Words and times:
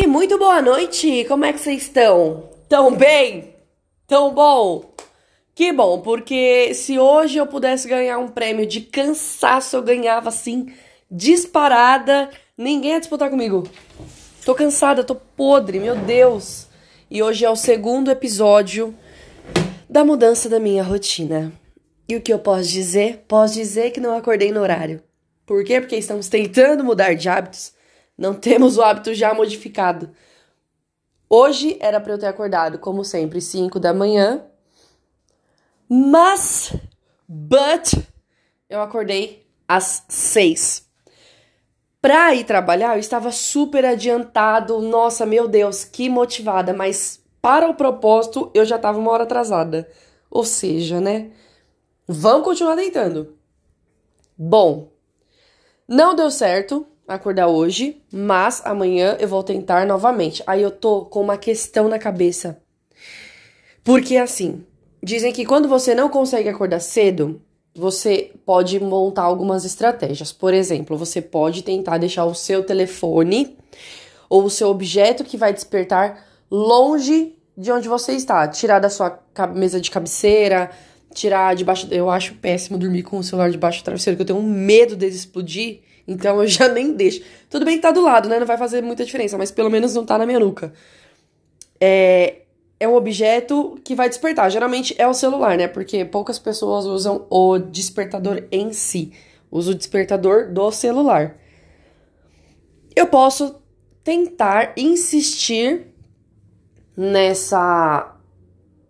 E 0.00 0.06
muito 0.06 0.38
boa 0.38 0.62
noite! 0.62 1.24
Como 1.24 1.44
é 1.44 1.52
que 1.52 1.58
vocês 1.58 1.82
estão? 1.82 2.48
Tão 2.68 2.94
bem? 2.94 3.52
Tão 4.06 4.32
bom? 4.32 4.94
Que 5.56 5.72
bom, 5.72 6.00
porque 6.00 6.72
se 6.72 7.00
hoje 7.00 7.36
eu 7.36 7.48
pudesse 7.48 7.88
ganhar 7.88 8.16
um 8.16 8.28
prêmio 8.28 8.64
de 8.64 8.80
cansaço, 8.80 9.74
eu 9.74 9.82
ganhava 9.82 10.28
assim, 10.28 10.72
disparada, 11.10 12.30
ninguém 12.56 12.92
ia 12.92 13.00
disputar 13.00 13.28
comigo. 13.28 13.68
Tô 14.44 14.54
cansada, 14.54 15.02
tô 15.02 15.16
podre, 15.16 15.80
meu 15.80 15.96
Deus! 15.96 16.68
E 17.10 17.20
hoje 17.20 17.44
é 17.44 17.50
o 17.50 17.56
segundo 17.56 18.08
episódio 18.08 18.94
da 19.90 20.04
mudança 20.04 20.48
da 20.48 20.60
minha 20.60 20.84
rotina. 20.84 21.52
E 22.08 22.14
o 22.14 22.20
que 22.20 22.32
eu 22.32 22.38
posso 22.38 22.68
dizer? 22.68 23.24
Posso 23.26 23.54
dizer 23.54 23.90
que 23.90 23.98
não 23.98 24.16
acordei 24.16 24.52
no 24.52 24.60
horário. 24.60 25.02
Por 25.44 25.64
quê? 25.64 25.80
Porque 25.80 25.96
estamos 25.96 26.28
tentando 26.28 26.84
mudar 26.84 27.14
de 27.14 27.28
hábitos 27.28 27.76
não 28.18 28.34
temos 28.34 28.76
o 28.76 28.82
hábito 28.82 29.14
já 29.14 29.32
modificado. 29.32 30.10
Hoje 31.30 31.76
era 31.80 32.00
para 32.00 32.14
eu 32.14 32.18
ter 32.18 32.26
acordado, 32.26 32.78
como 32.78 33.04
sempre, 33.04 33.40
5 33.40 33.78
da 33.78 33.94
manhã. 33.94 34.44
Mas, 35.88 36.74
but, 37.28 38.04
eu 38.68 38.80
acordei 38.80 39.46
às 39.68 40.04
6. 40.08 40.88
Pra 42.00 42.34
ir 42.34 42.44
trabalhar, 42.44 42.96
eu 42.96 43.00
estava 43.00 43.30
super 43.30 43.84
adiantado. 43.84 44.80
Nossa, 44.80 45.24
meu 45.24 45.46
Deus, 45.46 45.84
que 45.84 46.08
motivada. 46.08 46.72
Mas 46.72 47.20
para 47.40 47.68
o 47.68 47.74
propósito, 47.74 48.50
eu 48.54 48.64
já 48.64 48.76
estava 48.76 48.98
uma 48.98 49.10
hora 49.10 49.24
atrasada. 49.24 49.88
Ou 50.30 50.44
seja, 50.44 51.00
né? 51.00 51.30
Vamos 52.06 52.44
continuar 52.44 52.74
deitando. 52.74 53.36
Bom, 54.36 54.92
não 55.86 56.14
deu 56.14 56.30
certo 56.30 56.86
acordar 57.08 57.48
hoje, 57.48 58.00
mas 58.12 58.62
amanhã 58.64 59.16
eu 59.18 59.26
vou 59.26 59.42
tentar 59.42 59.86
novamente. 59.86 60.42
Aí 60.46 60.62
eu 60.62 60.70
tô 60.70 61.06
com 61.06 61.22
uma 61.22 61.38
questão 61.38 61.88
na 61.88 61.98
cabeça. 61.98 62.60
Porque 63.82 64.16
assim, 64.16 64.64
dizem 65.02 65.32
que 65.32 65.46
quando 65.46 65.68
você 65.68 65.94
não 65.94 66.08
consegue 66.08 66.48
acordar 66.48 66.80
cedo, 66.80 67.40
você 67.74 68.32
pode 68.44 68.78
montar 68.78 69.22
algumas 69.22 69.64
estratégias. 69.64 70.32
Por 70.32 70.52
exemplo, 70.52 70.96
você 70.96 71.22
pode 71.22 71.62
tentar 71.62 71.98
deixar 71.98 72.24
o 72.26 72.34
seu 72.34 72.62
telefone 72.62 73.56
ou 74.28 74.44
o 74.44 74.50
seu 74.50 74.68
objeto 74.68 75.24
que 75.24 75.36
vai 75.36 75.52
despertar 75.52 76.24
longe 76.50 77.34
de 77.56 77.72
onde 77.72 77.88
você 77.88 78.12
está, 78.12 78.46
tirar 78.46 78.78
da 78.78 78.90
sua 78.90 79.18
mesa 79.54 79.80
de 79.80 79.90
cabeceira, 79.90 80.70
tirar 81.12 81.54
debaixo. 81.56 81.88
Eu 81.90 82.10
acho 82.10 82.34
péssimo 82.34 82.78
dormir 82.78 83.02
com 83.02 83.18
o 83.18 83.24
celular 83.24 83.50
debaixo 83.50 83.80
do 83.80 83.84
travesseiro, 83.84 84.16
que 84.16 84.22
eu 84.22 84.26
tenho 84.26 84.38
um 84.38 84.48
medo 84.48 84.94
dele 84.94 85.14
explodir. 85.14 85.80
Então 86.08 86.40
eu 86.42 86.48
já 86.48 86.66
nem 86.68 86.94
deixo. 86.94 87.22
Tudo 87.50 87.66
bem 87.66 87.76
que 87.76 87.82
tá 87.82 87.90
do 87.90 88.00
lado, 88.00 88.30
né? 88.30 88.40
Não 88.40 88.46
vai 88.46 88.56
fazer 88.56 88.82
muita 88.82 89.04
diferença, 89.04 89.36
mas 89.36 89.50
pelo 89.50 89.68
menos 89.68 89.94
não 89.94 90.06
tá 90.06 90.16
na 90.16 90.24
minha 90.24 90.40
nuca. 90.40 90.72
É, 91.78 92.42
é 92.80 92.88
um 92.88 92.94
objeto 92.94 93.78
que 93.84 93.94
vai 93.94 94.08
despertar. 94.08 94.50
Geralmente 94.50 94.94
é 94.96 95.06
o 95.06 95.12
celular, 95.12 95.58
né? 95.58 95.68
Porque 95.68 96.06
poucas 96.06 96.38
pessoas 96.38 96.86
usam 96.86 97.26
o 97.28 97.58
despertador 97.58 98.44
em 98.50 98.72
si. 98.72 99.12
Uso 99.50 99.72
o 99.72 99.74
despertador 99.74 100.50
do 100.50 100.72
celular. 100.72 101.36
Eu 102.96 103.06
posso 103.08 103.56
tentar 104.02 104.72
insistir 104.76 105.88
nessa 106.96 108.14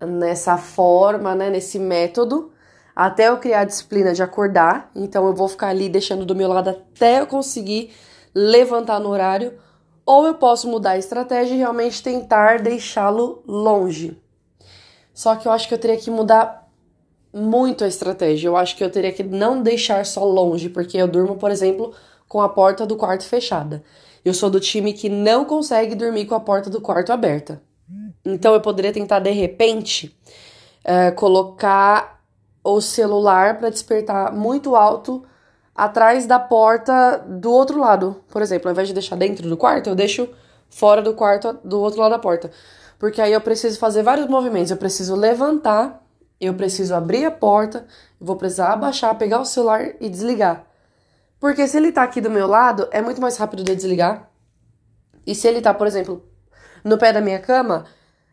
nessa 0.01 0.57
forma, 0.57 1.35
né, 1.35 1.51
nesse 1.51 1.77
método 1.77 2.53
até 2.99 3.29
eu 3.29 3.37
criar 3.37 3.61
a 3.61 3.65
disciplina 3.65 4.13
de 4.13 4.25
acordar. 4.25 4.91
Então 4.93 5.25
eu 5.29 5.33
vou 5.33 5.47
ficar 5.47 5.69
ali 5.69 5.89
deixando 5.89 6.27
do 6.27 6.35
meu 6.35 6.49
lado 6.49 6.71
até 6.71 7.21
eu 7.21 7.29
conseguir 7.29 7.93
levantar 8.35 8.99
no 8.99 9.09
horário. 9.09 9.53
Ou 10.05 10.27
eu 10.27 10.35
posso 10.35 10.69
mudar 10.69 10.91
a 10.91 10.99
estratégia 10.99 11.55
e 11.55 11.59
realmente 11.59 12.03
tentar 12.03 12.59
deixá-lo 12.59 13.41
longe. 13.47 14.21
Só 15.15 15.37
que 15.37 15.47
eu 15.47 15.53
acho 15.53 15.69
que 15.69 15.75
eu 15.75 15.79
teria 15.79 15.97
que 15.97 16.11
mudar 16.11 16.69
muito 17.33 17.85
a 17.85 17.87
estratégia. 17.87 18.49
Eu 18.49 18.57
acho 18.57 18.75
que 18.75 18.83
eu 18.83 18.91
teria 18.91 19.13
que 19.13 19.23
não 19.23 19.63
deixar 19.63 20.05
só 20.05 20.25
longe, 20.25 20.69
porque 20.69 20.97
eu 20.97 21.07
durmo, 21.07 21.37
por 21.37 21.53
exemplo, 21.53 21.95
com 22.27 22.41
a 22.41 22.49
porta 22.49 22.85
do 22.85 22.97
quarto 22.97 23.23
fechada. 23.23 23.81
Eu 24.25 24.35
sou 24.35 24.51
do 24.51 24.59
time 24.59 24.93
que 24.93 25.09
não 25.09 25.45
consegue 25.45 25.95
dormir 25.95 26.27
com 26.27 26.35
a 26.35 26.41
porta 26.41 26.69
do 26.69 26.81
quarto 26.81 27.13
aberta. 27.13 27.63
Então 28.25 28.55
eu 28.55 28.61
poderia 28.61 28.93
tentar, 28.93 29.21
de 29.21 29.31
repente, 29.31 30.19
uh, 30.85 31.15
colocar 31.15 32.18
o 32.75 32.81
celular 32.81 33.59
para 33.59 33.71
despertar 33.71 34.33
muito 34.33 34.77
alto 34.77 35.25
atrás 35.75 36.27
da 36.27 36.39
porta 36.39 37.19
do 37.27 37.51
outro 37.51 37.79
lado. 37.79 38.23
Por 38.29 38.43
exemplo, 38.43 38.69
ao 38.69 38.73
invés 38.73 38.89
de 38.89 38.95
deixar 38.95 39.17
dentro 39.17 39.49
do 39.49 39.57
quarto, 39.57 39.89
eu 39.89 39.95
deixo 39.95 40.29
fora 40.69 41.01
do 41.01 41.15
quarto 41.15 41.59
do 41.65 41.81
outro 41.81 42.01
lado 42.01 42.11
da 42.11 42.19
porta. 42.19 42.51
Porque 42.99 43.23
aí 43.23 43.33
eu 43.33 43.41
preciso 43.41 43.79
fazer 43.79 44.03
vários 44.03 44.27
movimentos. 44.27 44.71
Eu 44.71 44.77
preciso 44.77 45.15
levantar, 45.15 46.03
eu 46.41 46.53
preciso 46.55 46.95
abrir 46.95 47.25
a 47.25 47.31
porta, 47.31 47.87
vou 48.21 48.37
precisar 48.37 48.73
abaixar, 48.73 49.17
pegar 49.17 49.41
o 49.41 49.45
celular 49.45 49.95
e 50.01 50.09
desligar. 50.09 50.67
Porque 51.39 51.67
se 51.69 51.77
ele 51.77 51.93
tá 51.93 52.03
aqui 52.03 52.21
do 52.21 52.31
meu 52.31 52.49
lado, 52.49 52.89
é 52.91 53.01
muito 53.01 53.21
mais 53.21 53.37
rápido 53.37 53.63
de 53.63 53.75
desligar. 53.75 54.29
E 55.25 55.35
se 55.35 55.47
ele 55.47 55.61
tá, 55.61 55.73
por 55.73 55.87
exemplo, 55.87 56.25
no 56.83 56.99
pé 56.99 57.13
da 57.13 57.21
minha 57.21 57.39
cama, 57.39 57.85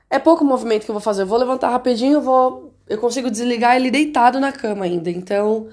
é 0.10 0.18
pouco 0.18 0.44
movimento 0.44 0.86
que 0.86 0.92
eu 0.92 0.96
vou 0.96 1.02
fazer. 1.02 1.22
Eu 1.22 1.28
vou 1.28 1.38
levantar 1.38 1.70
rapidinho, 1.70 2.22
vou 2.22 2.75
eu 2.88 2.98
consigo 2.98 3.30
desligar 3.32 3.76
ele 3.76 3.90
deitado 3.92 4.40
na 4.40 4.52
cama 4.52 4.86
ainda. 4.86 5.10
Então, 5.10 5.68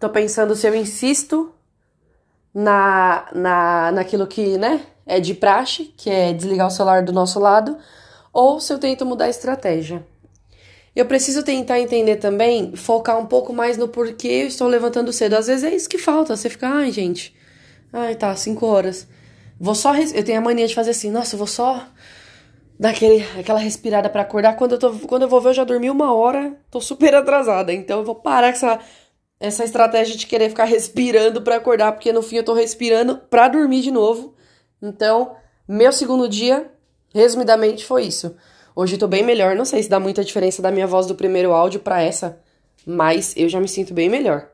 tô 0.00 0.08
pensando 0.08 0.54
se 0.54 0.66
eu 0.66 0.74
insisto 0.74 1.52
na, 2.54 3.26
na 3.34 3.92
naquilo 3.92 4.26
que, 4.26 4.56
né, 4.56 4.80
é 5.06 5.20
de 5.20 5.34
praxe, 5.34 5.92
que 5.96 6.08
é 6.10 6.32
desligar 6.32 6.66
o 6.66 6.70
celular 6.70 7.02
do 7.02 7.12
nosso 7.12 7.38
lado, 7.38 7.76
ou 8.32 8.60
se 8.60 8.72
eu 8.72 8.78
tento 8.78 9.04
mudar 9.04 9.26
a 9.26 9.30
estratégia. 9.30 10.04
Eu 10.94 11.06
preciso 11.06 11.42
tentar 11.42 11.80
entender 11.80 12.16
também, 12.16 12.76
focar 12.76 13.18
um 13.18 13.26
pouco 13.26 13.52
mais 13.52 13.76
no 13.76 13.88
porquê 13.88 14.42
eu 14.42 14.46
estou 14.46 14.68
levantando 14.68 15.12
cedo. 15.12 15.34
Às 15.34 15.48
vezes 15.48 15.64
é 15.64 15.74
isso 15.74 15.88
que 15.88 15.98
falta, 15.98 16.36
você 16.36 16.48
fica, 16.48 16.68
ai, 16.68 16.92
gente, 16.92 17.34
ai, 17.92 18.14
tá, 18.14 18.34
cinco 18.36 18.66
horas. 18.66 19.06
Vou 19.58 19.74
só. 19.74 19.96
Eu 19.96 20.24
tenho 20.24 20.38
a 20.38 20.40
mania 20.40 20.66
de 20.66 20.74
fazer 20.74 20.90
assim, 20.90 21.10
nossa, 21.10 21.34
eu 21.34 21.38
vou 21.38 21.46
só 21.46 21.84
daquele 22.84 23.24
aquela 23.40 23.58
respirada 23.58 24.10
para 24.10 24.20
acordar. 24.20 24.56
Quando 24.56 24.72
eu, 24.72 24.78
tô, 24.78 24.92
quando 24.92 25.22
eu 25.22 25.28
vou 25.28 25.40
ver, 25.40 25.48
eu 25.48 25.54
já 25.54 25.64
dormi 25.64 25.88
uma 25.88 26.14
hora, 26.14 26.54
tô 26.70 26.82
super 26.82 27.14
atrasada. 27.14 27.72
Então 27.72 28.00
eu 28.00 28.04
vou 28.04 28.14
parar 28.14 28.48
com 28.48 28.56
essa, 28.56 28.78
essa 29.40 29.64
estratégia 29.64 30.14
de 30.14 30.26
querer 30.26 30.50
ficar 30.50 30.66
respirando 30.68 31.40
para 31.40 31.56
acordar, 31.56 31.92
porque 31.92 32.12
no 32.12 32.20
fim 32.20 32.36
eu 32.36 32.44
tô 32.44 32.52
respirando 32.52 33.16
para 33.16 33.48
dormir 33.48 33.80
de 33.80 33.90
novo. 33.90 34.34
Então, 34.82 35.34
meu 35.66 35.90
segundo 35.92 36.28
dia, 36.28 36.70
resumidamente, 37.14 37.86
foi 37.86 38.04
isso. 38.04 38.36
Hoje 38.76 38.96
eu 38.96 38.98
tô 38.98 39.08
bem 39.08 39.22
melhor, 39.22 39.56
não 39.56 39.64
sei 39.64 39.82
se 39.82 39.88
dá 39.88 39.98
muita 39.98 40.22
diferença 40.22 40.60
da 40.60 40.70
minha 40.70 40.86
voz 40.86 41.06
do 41.06 41.14
primeiro 41.14 41.52
áudio 41.52 41.80
para 41.80 42.02
essa, 42.02 42.38
mas 42.84 43.32
eu 43.34 43.48
já 43.48 43.60
me 43.60 43.68
sinto 43.68 43.94
bem 43.94 44.10
melhor. 44.10 44.50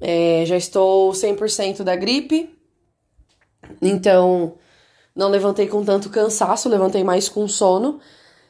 É, 0.00 0.42
já 0.44 0.56
estou 0.56 1.12
100% 1.12 1.84
da 1.84 1.94
gripe, 1.94 2.52
então 3.80 4.54
não 5.14 5.28
levantei 5.28 5.68
com 5.68 5.84
tanto 5.84 6.10
cansaço, 6.10 6.68
levantei 6.68 7.04
mais 7.04 7.28
com 7.28 7.46
sono. 7.46 8.00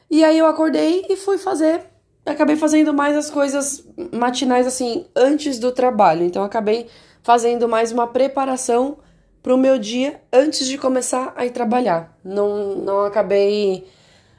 E 0.09 0.23
aí 0.23 0.37
eu 0.37 0.47
acordei 0.47 1.05
e 1.09 1.15
fui 1.15 1.37
fazer. 1.37 1.81
Acabei 2.25 2.55
fazendo 2.55 2.93
mais 2.93 3.15
as 3.15 3.29
coisas 3.29 3.85
matinais, 4.11 4.65
assim, 4.65 5.05
antes 5.15 5.59
do 5.59 5.71
trabalho. 5.71 6.23
Então 6.23 6.43
acabei 6.43 6.87
fazendo 7.21 7.67
mais 7.67 7.91
uma 7.91 8.07
preparação 8.07 8.97
para 9.43 9.53
o 9.53 9.57
meu 9.57 9.77
dia 9.77 10.19
antes 10.33 10.65
de 10.67 10.77
começar 10.77 11.33
a 11.35 11.45
ir 11.45 11.51
trabalhar. 11.51 12.17
Não, 12.23 12.75
não 12.77 13.05
acabei. 13.05 13.87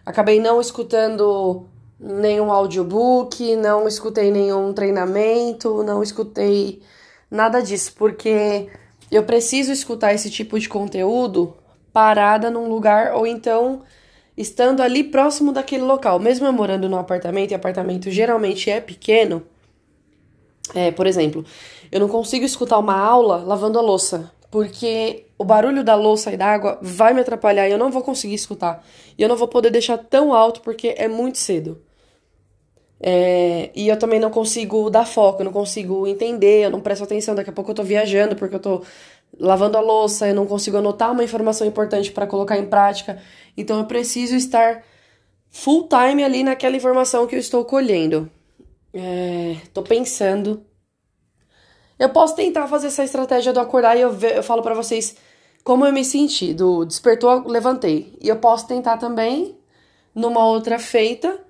Acabei 0.04 0.40
não 0.40 0.60
escutando 0.60 1.66
nenhum 1.98 2.50
audiobook, 2.50 3.54
não 3.56 3.86
escutei 3.86 4.30
nenhum 4.30 4.72
treinamento, 4.72 5.82
não 5.84 6.02
escutei 6.02 6.82
nada 7.30 7.60
disso, 7.60 7.92
porque 7.96 8.68
eu 9.10 9.24
preciso 9.24 9.72
escutar 9.72 10.12
esse 10.12 10.30
tipo 10.30 10.58
de 10.58 10.68
conteúdo 10.68 11.56
parada 11.96 12.50
num 12.50 12.68
lugar 12.68 13.14
ou 13.14 13.26
então 13.26 13.80
estando 14.36 14.82
ali 14.82 15.02
próximo 15.02 15.50
daquele 15.50 15.82
local. 15.82 16.18
Mesmo 16.18 16.46
eu 16.46 16.52
morando 16.52 16.90
num 16.90 16.98
apartamento, 16.98 17.52
e 17.52 17.54
apartamento 17.54 18.10
geralmente 18.10 18.68
é 18.68 18.82
pequeno, 18.82 19.42
é, 20.74 20.90
por 20.90 21.06
exemplo, 21.06 21.42
eu 21.90 21.98
não 21.98 22.06
consigo 22.06 22.44
escutar 22.44 22.78
uma 22.78 22.98
aula 22.98 23.38
lavando 23.38 23.78
a 23.78 23.80
louça, 23.80 24.30
porque 24.50 25.24
o 25.38 25.44
barulho 25.44 25.82
da 25.82 25.94
louça 25.94 26.30
e 26.30 26.36
da 26.36 26.48
água 26.48 26.78
vai 26.82 27.14
me 27.14 27.22
atrapalhar 27.22 27.66
e 27.66 27.72
eu 27.72 27.78
não 27.78 27.90
vou 27.90 28.02
conseguir 28.02 28.34
escutar. 28.34 28.84
E 29.16 29.22
eu 29.22 29.28
não 29.30 29.36
vou 29.36 29.48
poder 29.48 29.70
deixar 29.70 29.96
tão 29.96 30.34
alto 30.34 30.60
porque 30.60 30.94
é 30.98 31.08
muito 31.08 31.38
cedo. 31.38 31.80
É, 33.00 33.70
e 33.74 33.88
eu 33.88 33.98
também 33.98 34.18
não 34.18 34.30
consigo 34.30 34.88
dar 34.88 35.06
foco, 35.06 35.40
eu 35.40 35.44
não 35.44 35.52
consigo 35.52 36.06
entender, 36.06 36.64
eu 36.64 36.70
não 36.70 36.80
presto 36.80 37.04
atenção. 37.04 37.34
Daqui 37.34 37.50
a 37.50 37.52
pouco 37.52 37.70
eu 37.70 37.74
tô 37.74 37.82
viajando 37.82 38.36
porque 38.36 38.54
eu 38.54 38.60
tô 38.60 38.82
lavando 39.38 39.76
a 39.76 39.80
louça, 39.80 40.28
eu 40.28 40.34
não 40.34 40.46
consigo 40.46 40.76
anotar 40.76 41.12
uma 41.12 41.24
informação 41.24 41.66
importante 41.66 42.10
para 42.12 42.26
colocar 42.26 42.58
em 42.58 42.66
prática. 42.66 43.20
Então 43.56 43.78
eu 43.78 43.86
preciso 43.86 44.34
estar 44.34 44.82
full 45.50 45.88
time 45.88 46.22
ali 46.22 46.42
naquela 46.42 46.76
informação 46.76 47.26
que 47.26 47.34
eu 47.34 47.40
estou 47.40 47.64
colhendo. 47.64 48.30
É, 48.92 49.56
tô 49.72 49.82
pensando. 49.82 50.64
Eu 51.98 52.10
posso 52.10 52.36
tentar 52.36 52.66
fazer 52.66 52.88
essa 52.88 53.04
estratégia 53.04 53.52
do 53.52 53.60
acordar 53.60 53.96
e 53.96 54.00
eu, 54.00 54.12
ve, 54.12 54.36
eu 54.36 54.42
falo 54.42 54.62
para 54.62 54.74
vocês 54.74 55.16
como 55.64 55.86
eu 55.86 55.92
me 55.92 56.04
senti. 56.04 56.52
Do 56.52 56.84
despertou, 56.84 57.46
levantei. 57.46 58.16
E 58.20 58.28
eu 58.28 58.36
posso 58.36 58.66
tentar 58.66 58.98
também, 58.98 59.58
numa 60.14 60.46
outra 60.46 60.78
feita, 60.78 61.40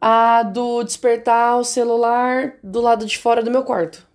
a 0.00 0.42
do 0.42 0.82
despertar 0.82 1.58
o 1.58 1.64
celular 1.64 2.54
do 2.62 2.80
lado 2.80 3.04
de 3.04 3.18
fora 3.18 3.42
do 3.42 3.50
meu 3.50 3.62
quarto. 3.62 4.06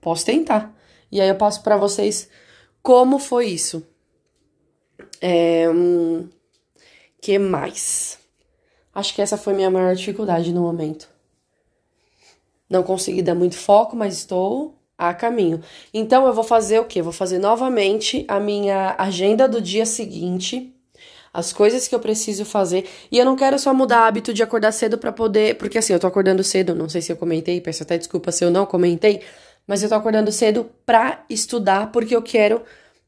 Posso 0.00 0.24
tentar. 0.24 0.72
E 1.10 1.20
aí 1.20 1.28
eu 1.28 1.36
passo 1.36 1.62
para 1.62 1.76
vocês 1.76 2.28
como 2.82 3.18
foi 3.18 3.46
isso. 3.46 3.86
É, 5.20 5.68
hum, 5.68 6.28
que 7.20 7.38
mais? 7.38 8.18
Acho 8.94 9.14
que 9.14 9.22
essa 9.22 9.36
foi 9.36 9.54
minha 9.54 9.70
maior 9.70 9.94
dificuldade 9.94 10.52
no 10.52 10.62
momento. 10.62 11.08
Não 12.68 12.82
consegui 12.82 13.22
dar 13.22 13.34
muito 13.34 13.56
foco, 13.56 13.96
mas 13.96 14.14
estou 14.14 14.74
a 14.96 15.14
caminho. 15.14 15.62
Então 15.92 16.26
eu 16.26 16.32
vou 16.32 16.44
fazer 16.44 16.78
o 16.78 16.84
quê? 16.84 17.00
Vou 17.02 17.12
fazer 17.12 17.38
novamente 17.38 18.24
a 18.28 18.38
minha 18.38 18.94
agenda 18.98 19.48
do 19.48 19.60
dia 19.60 19.86
seguinte, 19.86 20.74
as 21.32 21.52
coisas 21.52 21.88
que 21.88 21.94
eu 21.94 22.00
preciso 22.00 22.44
fazer. 22.44 22.86
E 23.10 23.18
eu 23.18 23.24
não 23.24 23.36
quero 23.36 23.58
só 23.58 23.72
mudar 23.72 24.06
hábito 24.06 24.34
de 24.34 24.42
acordar 24.42 24.72
cedo 24.72 24.98
para 24.98 25.12
poder, 25.12 25.56
porque 25.56 25.78
assim, 25.78 25.92
eu 25.92 25.98
tô 26.00 26.06
acordando 26.06 26.44
cedo, 26.44 26.74
não 26.74 26.88
sei 26.88 27.00
se 27.00 27.10
eu 27.10 27.16
comentei, 27.16 27.60
peço 27.60 27.82
até 27.82 27.96
desculpa 27.96 28.30
se 28.30 28.44
eu 28.44 28.50
não 28.50 28.66
comentei, 28.66 29.22
mas 29.70 29.84
eu 29.84 29.88
tô 29.88 29.94
acordando 29.94 30.32
cedo 30.32 30.68
para 30.84 31.24
estudar 31.30 31.92
porque 31.92 32.16
eu 32.16 32.20
quero 32.20 32.60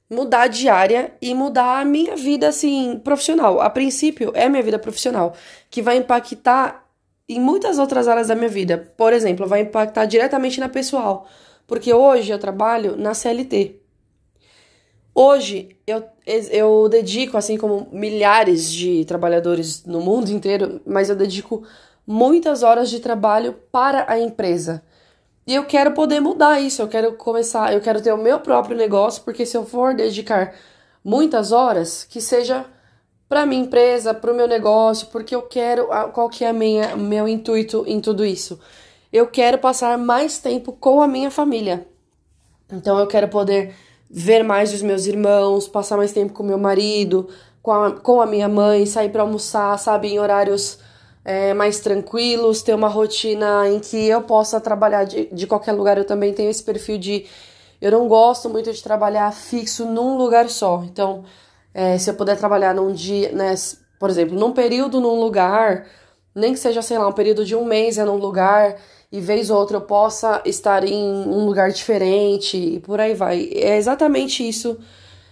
mudar 0.08 0.42
a 0.42 0.46
diária 0.46 1.12
e 1.20 1.34
mudar 1.34 1.80
a 1.80 1.84
minha 1.84 2.14
vida 2.14 2.46
assim 2.46 3.00
profissional. 3.02 3.60
A 3.60 3.68
princípio 3.68 4.30
é 4.32 4.44
a 4.44 4.48
minha 4.48 4.62
vida 4.62 4.78
profissional, 4.78 5.34
que 5.68 5.82
vai 5.82 5.96
impactar 5.96 6.86
em 7.28 7.40
muitas 7.40 7.80
outras 7.80 8.06
áreas 8.06 8.28
da 8.28 8.36
minha 8.36 8.48
vida. 8.48 8.92
Por 8.96 9.12
exemplo, 9.12 9.44
vai 9.44 9.62
impactar 9.62 10.04
diretamente 10.04 10.60
na 10.60 10.68
pessoal, 10.68 11.26
porque 11.66 11.92
hoje 11.92 12.30
eu 12.30 12.38
trabalho 12.38 12.96
na 12.96 13.12
CLT. 13.12 13.80
Hoje 15.12 15.76
eu, 15.84 16.04
eu 16.24 16.88
dedico, 16.88 17.36
assim 17.36 17.58
como 17.58 17.88
milhares 17.90 18.70
de 18.70 19.04
trabalhadores 19.04 19.84
no 19.84 20.00
mundo 20.00 20.30
inteiro, 20.30 20.80
mas 20.86 21.10
eu 21.10 21.16
dedico 21.16 21.64
muitas 22.06 22.62
horas 22.62 22.88
de 22.88 23.00
trabalho 23.00 23.52
para 23.72 24.04
a 24.08 24.16
empresa. 24.16 24.80
E 25.46 25.54
eu 25.54 25.64
quero 25.64 25.92
poder 25.92 26.20
mudar 26.20 26.60
isso, 26.60 26.82
eu 26.82 26.88
quero 26.88 27.14
começar, 27.14 27.72
eu 27.72 27.80
quero 27.80 28.00
ter 28.00 28.12
o 28.12 28.18
meu 28.18 28.38
próprio 28.40 28.76
negócio, 28.76 29.22
porque 29.24 29.44
se 29.44 29.56
eu 29.56 29.66
for 29.66 29.94
dedicar 29.94 30.54
muitas 31.04 31.50
horas, 31.50 32.04
que 32.04 32.20
seja 32.20 32.64
para 33.28 33.44
minha 33.44 33.62
empresa, 33.62 34.14
para 34.14 34.32
o 34.32 34.36
meu 34.36 34.46
negócio, 34.46 35.08
porque 35.08 35.34
eu 35.34 35.42
quero, 35.42 35.88
qual 36.12 36.28
que 36.28 36.44
é 36.44 36.50
a 36.50 36.52
minha, 36.52 36.96
meu 36.96 37.26
intuito 37.26 37.84
em 37.88 38.00
tudo 38.00 38.24
isso? 38.24 38.60
Eu 39.12 39.26
quero 39.26 39.58
passar 39.58 39.98
mais 39.98 40.38
tempo 40.38 40.72
com 40.72 41.02
a 41.02 41.08
minha 41.08 41.30
família. 41.30 41.86
Então 42.70 42.98
eu 42.98 43.06
quero 43.06 43.28
poder 43.28 43.74
ver 44.08 44.44
mais 44.44 44.72
os 44.72 44.82
meus 44.82 45.06
irmãos, 45.06 45.66
passar 45.66 45.96
mais 45.96 46.12
tempo 46.12 46.32
com 46.32 46.42
meu 46.42 46.58
marido, 46.58 47.28
com 47.62 47.72
a, 47.72 47.90
com 47.92 48.20
a 48.20 48.26
minha 48.26 48.48
mãe, 48.48 48.86
sair 48.86 49.10
para 49.10 49.22
almoçar, 49.22 49.78
sabe, 49.78 50.08
em 50.08 50.20
horários 50.20 50.78
é, 51.24 51.54
mais 51.54 51.80
tranquilos, 51.80 52.62
ter 52.62 52.74
uma 52.74 52.88
rotina 52.88 53.68
em 53.68 53.78
que 53.78 54.08
eu 54.08 54.22
possa 54.22 54.60
trabalhar 54.60 55.04
de, 55.04 55.26
de 55.26 55.46
qualquer 55.46 55.72
lugar. 55.72 55.98
Eu 55.98 56.04
também 56.04 56.32
tenho 56.32 56.50
esse 56.50 56.62
perfil 56.62 56.98
de. 56.98 57.26
Eu 57.80 57.90
não 57.90 58.08
gosto 58.08 58.48
muito 58.48 58.72
de 58.72 58.82
trabalhar 58.82 59.32
fixo 59.32 59.84
num 59.84 60.16
lugar 60.16 60.48
só. 60.48 60.82
Então, 60.84 61.24
é, 61.74 61.98
se 61.98 62.10
eu 62.10 62.14
puder 62.14 62.36
trabalhar 62.36 62.74
num 62.74 62.92
dia, 62.92 63.32
né, 63.32 63.54
por 63.98 64.10
exemplo, 64.10 64.38
num 64.38 64.52
período 64.52 65.00
num 65.00 65.20
lugar, 65.20 65.86
nem 66.34 66.52
que 66.52 66.58
seja, 66.58 66.82
sei 66.82 66.98
lá, 66.98 67.08
um 67.08 67.12
período 67.12 67.44
de 67.44 67.54
um 67.54 67.64
mês 67.64 67.98
é 67.98 68.04
num 68.04 68.16
lugar, 68.16 68.76
e 69.10 69.20
vez 69.20 69.50
ou 69.50 69.58
outra 69.58 69.76
eu 69.76 69.82
possa 69.82 70.42
estar 70.44 70.84
em 70.84 71.02
um 71.02 71.44
lugar 71.44 71.70
diferente, 71.70 72.56
e 72.56 72.80
por 72.80 73.00
aí 73.00 73.14
vai. 73.14 73.50
É 73.54 73.76
exatamente 73.76 74.46
isso, 74.48 74.78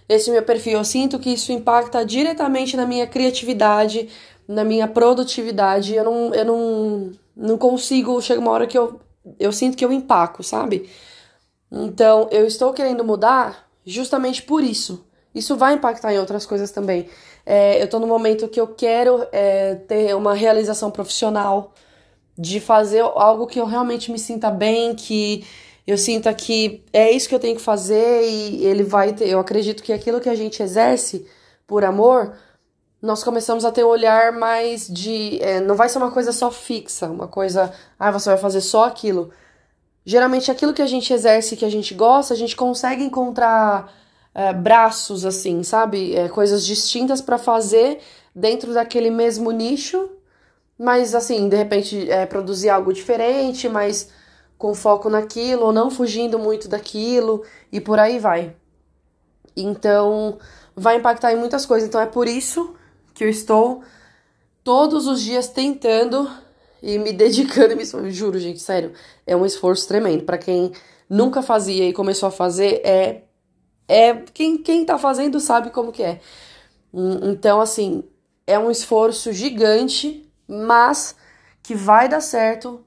esse 0.08 0.30
meu 0.30 0.42
perfil. 0.42 0.78
Eu 0.78 0.84
sinto 0.84 1.18
que 1.18 1.30
isso 1.30 1.52
impacta 1.52 2.04
diretamente 2.04 2.76
na 2.76 2.86
minha 2.86 3.06
criatividade, 3.06 4.08
na 4.50 4.64
minha 4.64 4.88
produtividade, 4.88 5.94
eu 5.94 6.04
não, 6.04 6.34
eu 6.34 6.44
não, 6.44 7.12
não 7.36 7.56
consigo. 7.56 8.20
Chega 8.20 8.40
uma 8.40 8.50
hora 8.50 8.66
que 8.66 8.76
eu, 8.76 9.00
eu 9.38 9.52
sinto 9.52 9.76
que 9.76 9.84
eu 9.84 9.92
empaco, 9.92 10.42
sabe? 10.42 10.90
Então, 11.70 12.26
eu 12.32 12.44
estou 12.44 12.72
querendo 12.72 13.04
mudar 13.04 13.70
justamente 13.86 14.42
por 14.42 14.64
isso. 14.64 15.06
Isso 15.32 15.56
vai 15.56 15.74
impactar 15.74 16.12
em 16.12 16.18
outras 16.18 16.44
coisas 16.44 16.72
também. 16.72 17.08
É, 17.46 17.80
eu 17.80 17.84
estou 17.84 18.00
no 18.00 18.08
momento 18.08 18.48
que 18.48 18.60
eu 18.60 18.66
quero 18.66 19.24
é, 19.30 19.76
ter 19.76 20.16
uma 20.16 20.34
realização 20.34 20.90
profissional, 20.90 21.72
de 22.36 22.58
fazer 22.58 23.00
algo 23.00 23.46
que 23.46 23.60
eu 23.60 23.66
realmente 23.66 24.10
me 24.10 24.18
sinta 24.18 24.50
bem, 24.50 24.96
que 24.96 25.44
eu 25.86 25.96
sinta 25.96 26.34
que 26.34 26.82
é 26.92 27.10
isso 27.12 27.28
que 27.28 27.34
eu 27.34 27.40
tenho 27.40 27.54
que 27.54 27.62
fazer 27.62 28.28
e 28.28 28.64
ele 28.64 28.82
vai 28.82 29.12
ter. 29.12 29.28
Eu 29.28 29.38
acredito 29.38 29.82
que 29.82 29.92
aquilo 29.92 30.20
que 30.20 30.28
a 30.28 30.34
gente 30.34 30.60
exerce 30.60 31.24
por 31.68 31.84
amor 31.84 32.34
nós 33.02 33.24
começamos 33.24 33.64
a 33.64 33.72
ter 33.72 33.84
um 33.84 33.88
olhar 33.88 34.32
mais 34.32 34.86
de. 34.86 35.42
É, 35.42 35.60
não 35.60 35.74
vai 35.74 35.88
ser 35.88 35.98
uma 35.98 36.10
coisa 36.10 36.32
só 36.32 36.50
fixa, 36.50 37.06
uma 37.06 37.26
coisa. 37.26 37.72
Ah, 37.98 38.10
você 38.10 38.28
vai 38.30 38.38
fazer 38.38 38.60
só 38.60 38.84
aquilo. 38.84 39.30
Geralmente, 40.04 40.50
aquilo 40.50 40.74
que 40.74 40.82
a 40.82 40.86
gente 40.86 41.12
exerce, 41.12 41.56
que 41.56 41.64
a 41.64 41.70
gente 41.70 41.94
gosta, 41.94 42.34
a 42.34 42.36
gente 42.36 42.56
consegue 42.56 43.02
encontrar 43.02 43.92
é, 44.34 44.52
braços, 44.52 45.24
assim, 45.24 45.62
sabe? 45.62 46.14
É, 46.14 46.28
coisas 46.28 46.64
distintas 46.64 47.20
para 47.20 47.38
fazer 47.38 48.00
dentro 48.34 48.74
daquele 48.74 49.10
mesmo 49.10 49.50
nicho, 49.50 50.10
mas, 50.78 51.14
assim, 51.14 51.48
de 51.48 51.56
repente, 51.56 52.10
é, 52.10 52.26
produzir 52.26 52.70
algo 52.70 52.92
diferente, 52.92 53.68
mas 53.68 54.10
com 54.58 54.74
foco 54.74 55.08
naquilo, 55.08 55.66
ou 55.66 55.72
não 55.72 55.90
fugindo 55.90 56.38
muito 56.38 56.68
daquilo, 56.68 57.42
e 57.72 57.80
por 57.80 57.98
aí 57.98 58.18
vai. 58.18 58.54
Então, 59.56 60.38
vai 60.76 60.96
impactar 60.96 61.32
em 61.32 61.36
muitas 61.36 61.66
coisas. 61.66 61.88
Então, 61.88 62.00
é 62.00 62.06
por 62.06 62.28
isso 62.28 62.74
que 63.20 63.24
eu 63.24 63.28
estou 63.28 63.82
todos 64.64 65.06
os 65.06 65.20
dias 65.20 65.46
tentando 65.46 66.30
e 66.82 66.98
me 66.98 67.12
dedicando, 67.12 67.76
me, 67.76 68.10
juro, 68.10 68.38
gente, 68.38 68.60
sério, 68.60 68.94
é 69.26 69.36
um 69.36 69.44
esforço 69.44 69.86
tremendo. 69.86 70.24
Para 70.24 70.38
quem 70.38 70.72
nunca 71.06 71.42
fazia 71.42 71.86
e 71.86 71.92
começou 71.92 72.28
a 72.28 72.32
fazer, 72.32 72.80
é 72.82 73.24
é 73.86 74.14
quem 74.32 74.56
quem 74.56 74.86
tá 74.86 74.96
fazendo 74.96 75.38
sabe 75.38 75.68
como 75.68 75.92
que 75.92 76.02
é. 76.02 76.20
Hum, 76.94 77.30
então, 77.30 77.60
assim, 77.60 78.04
é 78.46 78.58
um 78.58 78.70
esforço 78.70 79.34
gigante, 79.34 80.26
mas 80.48 81.14
que 81.62 81.74
vai 81.74 82.08
dar 82.08 82.22
certo. 82.22 82.82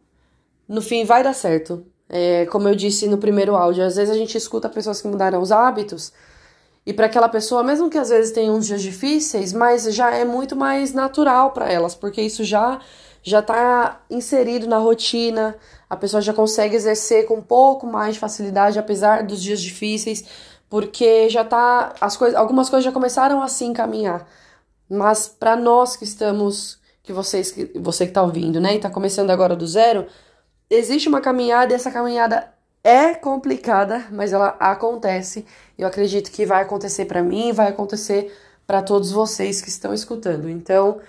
No 0.68 0.82
fim, 0.82 1.06
vai 1.06 1.22
dar 1.24 1.34
certo. 1.34 1.86
É, 2.10 2.48
como 2.48 2.68
eu 2.68 2.76
disse 2.76 3.08
no 3.08 3.20
primeiro 3.20 3.56
áudio, 3.56 3.86
às 3.86 3.98
vezes 3.98 4.12
a 4.12 4.18
gente 4.18 4.36
escuta 4.36 4.68
pessoas 4.68 5.00
que 5.00 5.08
mudaram 5.08 5.40
os 5.40 5.52
hábitos 5.52 6.12
e 6.86 6.94
para 6.94 7.06
aquela 7.06 7.30
pessoa, 7.30 7.64
mesmo 7.64 7.90
que 7.90 7.98
às 7.98 8.10
vezes 8.10 8.32
tenha 8.32 8.52
uns 8.52 8.68
dias 8.68 8.82
difíceis, 8.82 9.54
mas 9.54 9.84
já 9.94 10.12
é 10.12 10.26
muito 10.26 10.56
mais 10.56 10.94
natural 10.94 11.52
para 11.52 11.72
elas, 11.72 11.96
porque 11.96 12.22
isso 12.22 12.44
já 12.44 12.80
já 13.26 13.40
está 13.40 14.02
inserido 14.10 14.68
na 14.68 14.78
rotina, 14.78 15.56
a 15.90 15.96
pessoa 15.96 16.22
já 16.22 16.34
consegue 16.34 16.76
exercer 16.76 17.26
com 17.26 17.36
um 17.36 17.42
pouco 17.42 17.88
mais 17.88 18.16
de 18.16 18.20
facilidade, 18.20 18.78
apesar 18.78 19.24
dos 19.24 19.42
dias 19.42 19.62
difíceis, 19.62 20.26
porque 20.70 21.30
já 21.30 21.46
tá 21.46 21.94
as 22.02 22.18
coisas, 22.18 22.38
algumas 22.38 22.70
coisas 22.70 22.84
já 22.84 22.92
começaram 22.92 23.42
a 23.42 23.48
se 23.48 23.64
encaminhar. 23.64 24.28
Mas 24.90 25.26
para 25.28 25.56
nós 25.56 25.96
que 25.96 26.04
estamos, 26.04 26.80
que 27.02 27.14
vocês, 27.14 27.52
que 27.52 27.72
você 27.80 28.06
que 28.06 28.12
está 28.12 28.22
ouvindo, 28.22 28.60
né, 28.60 28.74
e 28.74 28.76
está 28.76 28.90
começando 28.90 29.30
agora 29.30 29.56
do 29.56 29.66
zero, 29.66 30.06
existe 30.70 31.08
uma 31.08 31.22
caminhada 31.22 31.72
e 31.72 31.76
essa 31.76 31.92
caminhada 31.92 32.53
é 32.84 33.16
complicada, 33.16 34.06
mas 34.12 34.34
ela 34.34 34.58
acontece. 34.60 35.46
Eu 35.78 35.88
acredito 35.88 36.32
que 36.32 36.46
vai 36.46 36.62
acontecer 36.62 37.06
para 37.06 37.24
mim, 37.24 37.54
vai 37.54 37.70
acontecer 37.70 38.36
para 38.68 38.82
todos 38.82 39.12
vocês 39.12 39.62
que 39.62 39.70
estão 39.70 39.94
escutando. 39.94 40.50
Então, 40.50 41.00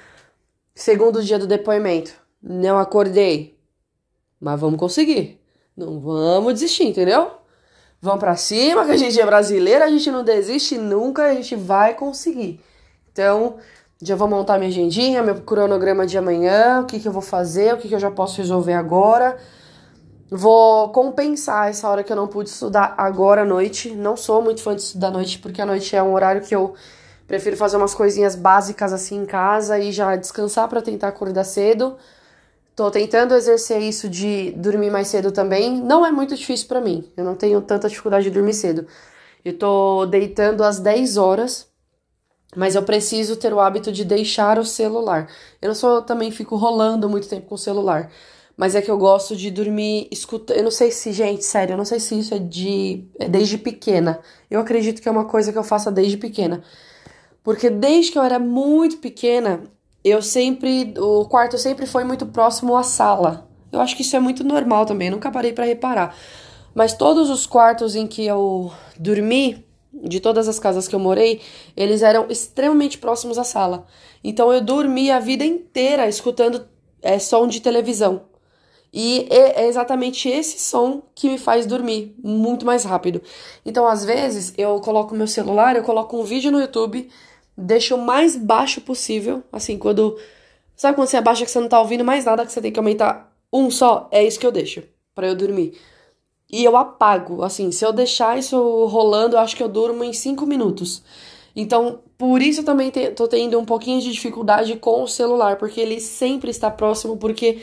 segundo 0.74 1.22
dia 1.22 1.38
do 1.38 1.46
depoimento, 1.46 2.12
não 2.40 2.78
acordei, 2.78 3.58
mas 4.40 4.60
vamos 4.60 4.78
conseguir. 4.78 5.40
Não 5.76 5.98
vamos 5.98 6.54
desistir, 6.54 6.84
entendeu? 6.84 7.32
Vamos 8.00 8.20
para 8.20 8.36
cima, 8.36 8.84
que 8.84 8.92
a 8.92 8.96
gente 8.96 9.18
é 9.18 9.26
brasileiro, 9.26 9.82
a 9.82 9.88
gente 9.88 10.10
não 10.10 10.22
desiste 10.22 10.78
nunca, 10.78 11.24
a 11.24 11.34
gente 11.34 11.56
vai 11.56 11.94
conseguir. 11.94 12.60
Então, 13.10 13.56
já 14.00 14.14
vou 14.14 14.28
montar 14.28 14.58
minha 14.58 14.68
agendinha, 14.68 15.22
meu 15.22 15.40
cronograma 15.40 16.06
de 16.06 16.16
amanhã, 16.18 16.82
o 16.82 16.86
que, 16.86 17.00
que 17.00 17.08
eu 17.08 17.12
vou 17.12 17.22
fazer, 17.22 17.74
o 17.74 17.78
que, 17.78 17.88
que 17.88 17.94
eu 17.94 17.98
já 17.98 18.10
posso 18.10 18.36
resolver 18.36 18.74
agora 18.74 19.38
Vou 20.30 20.88
compensar 20.88 21.68
essa 21.68 21.88
hora 21.88 22.02
que 22.02 22.10
eu 22.10 22.16
não 22.16 22.26
pude 22.26 22.48
estudar 22.48 22.94
agora 22.96 23.42
à 23.42 23.44
noite. 23.44 23.90
Não 23.90 24.16
sou 24.16 24.42
muito 24.42 24.62
fã 24.62 24.74
de 24.74 24.82
estudar 24.82 25.08
à 25.08 25.10
noite, 25.10 25.38
porque 25.38 25.60
a 25.60 25.66
noite 25.66 25.94
é 25.94 26.02
um 26.02 26.12
horário 26.12 26.42
que 26.42 26.54
eu 26.54 26.74
prefiro 27.26 27.56
fazer 27.56 27.76
umas 27.76 27.94
coisinhas 27.94 28.34
básicas 28.34 28.92
assim 28.92 29.22
em 29.22 29.26
casa 29.26 29.78
e 29.78 29.92
já 29.92 30.16
descansar 30.16 30.68
para 30.68 30.80
tentar 30.80 31.08
acordar 31.08 31.44
cedo. 31.44 31.96
Tô 32.74 32.90
tentando 32.90 33.34
exercer 33.34 33.80
isso 33.82 34.08
de 34.08 34.52
dormir 34.52 34.90
mais 34.90 35.08
cedo 35.08 35.30
também. 35.30 35.80
Não 35.80 36.04
é 36.04 36.10
muito 36.10 36.34
difícil 36.34 36.66
para 36.68 36.80
mim. 36.80 37.08
Eu 37.16 37.24
não 37.24 37.36
tenho 37.36 37.60
tanta 37.60 37.88
dificuldade 37.88 38.24
de 38.24 38.30
dormir 38.30 38.54
cedo. 38.54 38.86
Eu 39.44 39.56
tô 39.58 40.06
deitando 40.06 40.64
às 40.64 40.80
10 40.80 41.16
horas, 41.18 41.68
mas 42.56 42.74
eu 42.74 42.82
preciso 42.82 43.36
ter 43.36 43.52
o 43.52 43.60
hábito 43.60 43.92
de 43.92 44.04
deixar 44.04 44.58
o 44.58 44.64
celular. 44.64 45.28
Eu 45.60 45.74
só 45.74 46.00
também 46.00 46.30
fico 46.30 46.56
rolando 46.56 47.08
muito 47.08 47.28
tempo 47.28 47.46
com 47.46 47.54
o 47.54 47.58
celular 47.58 48.10
mas 48.56 48.74
é 48.74 48.82
que 48.82 48.90
eu 48.90 48.96
gosto 48.96 49.34
de 49.34 49.50
dormir 49.50 50.08
escutando. 50.10 50.56
Eu 50.56 50.64
não 50.64 50.70
sei 50.70 50.90
se, 50.90 51.12
gente, 51.12 51.44
sério, 51.44 51.72
eu 51.72 51.76
não 51.76 51.84
sei 51.84 51.98
se 51.98 52.18
isso 52.18 52.34
é 52.34 52.38
de 52.38 53.04
é 53.18 53.28
desde 53.28 53.58
pequena. 53.58 54.20
Eu 54.50 54.60
acredito 54.60 55.02
que 55.02 55.08
é 55.08 55.12
uma 55.12 55.24
coisa 55.24 55.52
que 55.52 55.58
eu 55.58 55.64
faço 55.64 55.90
desde 55.90 56.16
pequena. 56.16 56.62
Porque 57.42 57.68
desde 57.68 58.12
que 58.12 58.18
eu 58.18 58.22
era 58.22 58.38
muito 58.38 58.98
pequena, 58.98 59.62
eu 60.04 60.22
sempre. 60.22 60.94
O 60.98 61.24
quarto 61.26 61.58
sempre 61.58 61.86
foi 61.86 62.04
muito 62.04 62.26
próximo 62.26 62.76
à 62.76 62.82
sala. 62.82 63.48
Eu 63.72 63.80
acho 63.80 63.96
que 63.96 64.02
isso 64.02 64.14
é 64.14 64.20
muito 64.20 64.44
normal 64.44 64.86
também, 64.86 65.10
nunca 65.10 65.30
parei 65.32 65.52
para 65.52 65.64
reparar. 65.64 66.16
Mas 66.74 66.92
todos 66.92 67.28
os 67.30 67.46
quartos 67.46 67.96
em 67.96 68.06
que 68.06 68.24
eu 68.24 68.72
dormi, 68.98 69.64
de 69.92 70.20
todas 70.20 70.48
as 70.48 70.60
casas 70.60 70.86
que 70.86 70.94
eu 70.94 71.00
morei, 71.00 71.40
eles 71.76 72.02
eram 72.02 72.26
extremamente 72.28 72.98
próximos 72.98 73.36
à 73.36 73.44
sala. 73.44 73.86
Então 74.22 74.52
eu 74.52 74.60
dormi 74.60 75.10
a 75.10 75.18
vida 75.18 75.44
inteira 75.44 76.08
escutando 76.08 76.66
é, 77.02 77.18
som 77.18 77.46
de 77.48 77.60
televisão. 77.60 78.22
E 78.96 79.26
é 79.28 79.66
exatamente 79.66 80.28
esse 80.28 80.60
som 80.60 81.02
que 81.16 81.28
me 81.28 81.36
faz 81.36 81.66
dormir 81.66 82.14
muito 82.22 82.64
mais 82.64 82.84
rápido. 82.84 83.20
Então, 83.66 83.88
às 83.88 84.04
vezes, 84.04 84.54
eu 84.56 84.78
coloco 84.78 85.16
meu 85.16 85.26
celular, 85.26 85.74
eu 85.74 85.82
coloco 85.82 86.16
um 86.16 86.22
vídeo 86.22 86.52
no 86.52 86.60
YouTube, 86.60 87.10
deixo 87.58 87.96
o 87.96 87.98
mais 87.98 88.36
baixo 88.36 88.80
possível. 88.80 89.42
Assim, 89.50 89.76
quando. 89.76 90.16
Sabe 90.76 90.94
quando 90.94 91.08
você 91.08 91.16
abaixa 91.16 91.44
que 91.44 91.50
você 91.50 91.58
não 91.58 91.68
tá 91.68 91.80
ouvindo 91.80 92.04
mais 92.04 92.24
nada, 92.24 92.46
que 92.46 92.52
você 92.52 92.60
tem 92.60 92.70
que 92.70 92.78
aumentar 92.78 93.32
um 93.52 93.68
só? 93.68 94.08
É 94.12 94.22
isso 94.22 94.38
que 94.38 94.46
eu 94.46 94.52
deixo 94.52 94.84
para 95.12 95.26
eu 95.26 95.34
dormir. 95.34 95.76
E 96.48 96.62
eu 96.62 96.76
apago. 96.76 97.42
Assim, 97.42 97.72
se 97.72 97.84
eu 97.84 97.92
deixar 97.92 98.38
isso 98.38 98.86
rolando, 98.86 99.34
eu 99.34 99.40
acho 99.40 99.56
que 99.56 99.62
eu 99.62 99.68
durmo 99.68 100.04
em 100.04 100.12
cinco 100.12 100.46
minutos. 100.46 101.02
Então, 101.56 101.98
por 102.16 102.40
isso 102.40 102.60
eu 102.60 102.64
também 102.64 102.90
te, 102.90 103.10
tô 103.10 103.26
tendo 103.26 103.58
um 103.58 103.64
pouquinho 103.64 104.00
de 104.00 104.12
dificuldade 104.12 104.76
com 104.76 105.02
o 105.02 105.08
celular, 105.08 105.56
porque 105.56 105.80
ele 105.80 106.00
sempre 106.00 106.50
está 106.50 106.70
próximo, 106.70 107.16
porque 107.16 107.62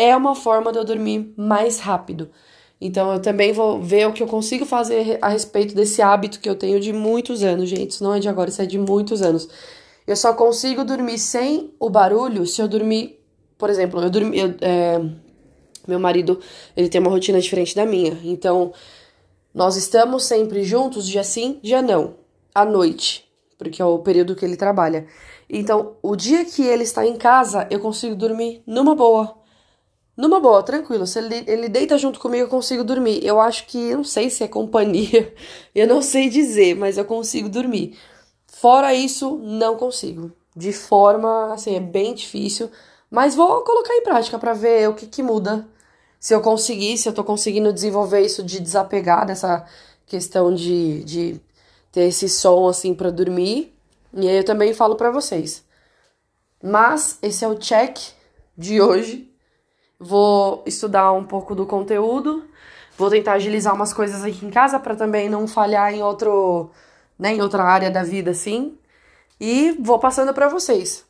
é 0.00 0.16
uma 0.16 0.34
forma 0.34 0.72
de 0.72 0.78
eu 0.78 0.84
dormir 0.84 1.34
mais 1.36 1.78
rápido. 1.78 2.30
Então 2.80 3.12
eu 3.12 3.20
também 3.20 3.52
vou 3.52 3.82
ver 3.82 4.08
o 4.08 4.12
que 4.14 4.22
eu 4.22 4.26
consigo 4.26 4.64
fazer 4.64 5.18
a 5.20 5.28
respeito 5.28 5.74
desse 5.74 6.00
hábito 6.00 6.40
que 6.40 6.48
eu 6.48 6.54
tenho 6.54 6.80
de 6.80 6.90
muitos 6.90 7.44
anos, 7.44 7.68
gente. 7.68 7.90
Isso 7.90 8.02
não 8.02 8.14
é 8.14 8.18
de 8.18 8.26
agora, 8.26 8.48
isso 8.48 8.62
é 8.62 8.64
de 8.64 8.78
muitos 8.78 9.20
anos. 9.20 9.46
Eu 10.06 10.16
só 10.16 10.32
consigo 10.32 10.82
dormir 10.84 11.18
sem 11.18 11.74
o 11.78 11.90
barulho 11.90 12.46
se 12.46 12.62
eu 12.62 12.66
dormir, 12.66 13.20
por 13.58 13.68
exemplo, 13.68 14.00
eu 14.00 14.08
dormi, 14.08 14.38
eu, 14.38 14.54
é, 14.62 14.98
meu 15.86 16.00
marido, 16.00 16.40
ele 16.74 16.88
tem 16.88 16.98
uma 16.98 17.10
rotina 17.10 17.38
diferente 17.38 17.76
da 17.76 17.84
minha. 17.84 18.18
Então, 18.24 18.72
nós 19.52 19.76
estamos 19.76 20.24
sempre 20.24 20.64
juntos, 20.64 21.06
dia 21.06 21.22
sim, 21.22 21.60
dia 21.62 21.82
não, 21.82 22.14
à 22.54 22.64
noite, 22.64 23.30
porque 23.58 23.82
é 23.82 23.84
o 23.84 23.98
período 23.98 24.34
que 24.34 24.46
ele 24.46 24.56
trabalha. 24.56 25.06
Então, 25.48 25.96
o 26.02 26.16
dia 26.16 26.46
que 26.46 26.62
ele 26.62 26.84
está 26.84 27.06
em 27.06 27.16
casa, 27.16 27.66
eu 27.70 27.80
consigo 27.80 28.16
dormir 28.16 28.62
numa 28.66 28.94
boa. 28.94 29.39
Numa 30.20 30.38
boa, 30.38 30.62
tranquilo. 30.62 31.06
Se 31.06 31.18
ele, 31.18 31.44
ele 31.46 31.66
deita 31.66 31.96
junto 31.96 32.20
comigo, 32.20 32.44
eu 32.44 32.48
consigo 32.48 32.84
dormir. 32.84 33.24
Eu 33.24 33.40
acho 33.40 33.66
que, 33.66 33.94
não 33.96 34.04
sei 34.04 34.28
se 34.28 34.44
é 34.44 34.48
companhia, 34.48 35.34
eu 35.74 35.88
não 35.88 36.02
sei 36.02 36.28
dizer, 36.28 36.76
mas 36.76 36.98
eu 36.98 37.06
consigo 37.06 37.48
dormir. 37.48 37.98
Fora 38.46 38.92
isso, 38.92 39.38
não 39.38 39.76
consigo. 39.78 40.30
De 40.54 40.74
forma, 40.74 41.54
assim, 41.54 41.74
é 41.74 41.80
bem 41.80 42.12
difícil. 42.14 42.70
Mas 43.10 43.34
vou 43.34 43.62
colocar 43.64 43.94
em 43.94 44.02
prática 44.02 44.38
para 44.38 44.52
ver 44.52 44.90
o 44.90 44.94
que, 44.94 45.06
que 45.06 45.22
muda. 45.22 45.66
Se 46.20 46.34
eu 46.34 46.42
conseguir, 46.42 46.98
se 46.98 47.08
eu 47.08 47.14
tô 47.14 47.24
conseguindo 47.24 47.72
desenvolver 47.72 48.20
isso 48.20 48.42
de 48.42 48.60
desapegar 48.60 49.24
dessa 49.26 49.66
questão 50.06 50.54
de, 50.54 51.02
de 51.04 51.40
ter 51.90 52.02
esse 52.02 52.28
som 52.28 52.68
assim 52.68 52.94
para 52.94 53.10
dormir. 53.10 53.74
E 54.12 54.28
aí 54.28 54.36
eu 54.36 54.44
também 54.44 54.74
falo 54.74 54.96
para 54.96 55.10
vocês. 55.10 55.64
Mas 56.62 57.18
esse 57.22 57.42
é 57.42 57.48
o 57.48 57.54
check 57.58 57.96
de 58.58 58.82
hoje 58.82 59.29
Vou 60.00 60.62
estudar 60.66 61.12
um 61.12 61.24
pouco 61.24 61.54
do 61.54 61.66
conteúdo, 61.66 62.44
vou 62.96 63.10
tentar 63.10 63.34
agilizar 63.34 63.74
umas 63.74 63.92
coisas 63.92 64.24
aqui 64.24 64.46
em 64.46 64.50
casa 64.50 64.80
para 64.80 64.96
também 64.96 65.28
não 65.28 65.46
falhar 65.46 65.92
em 65.92 66.02
outro, 66.02 66.70
né, 67.18 67.34
em 67.34 67.42
outra 67.42 67.62
área 67.64 67.90
da 67.90 68.02
vida 68.02 68.30
assim. 68.30 68.78
E 69.38 69.72
vou 69.80 69.98
passando 69.98 70.32
para 70.34 70.48
vocês. 70.48 71.04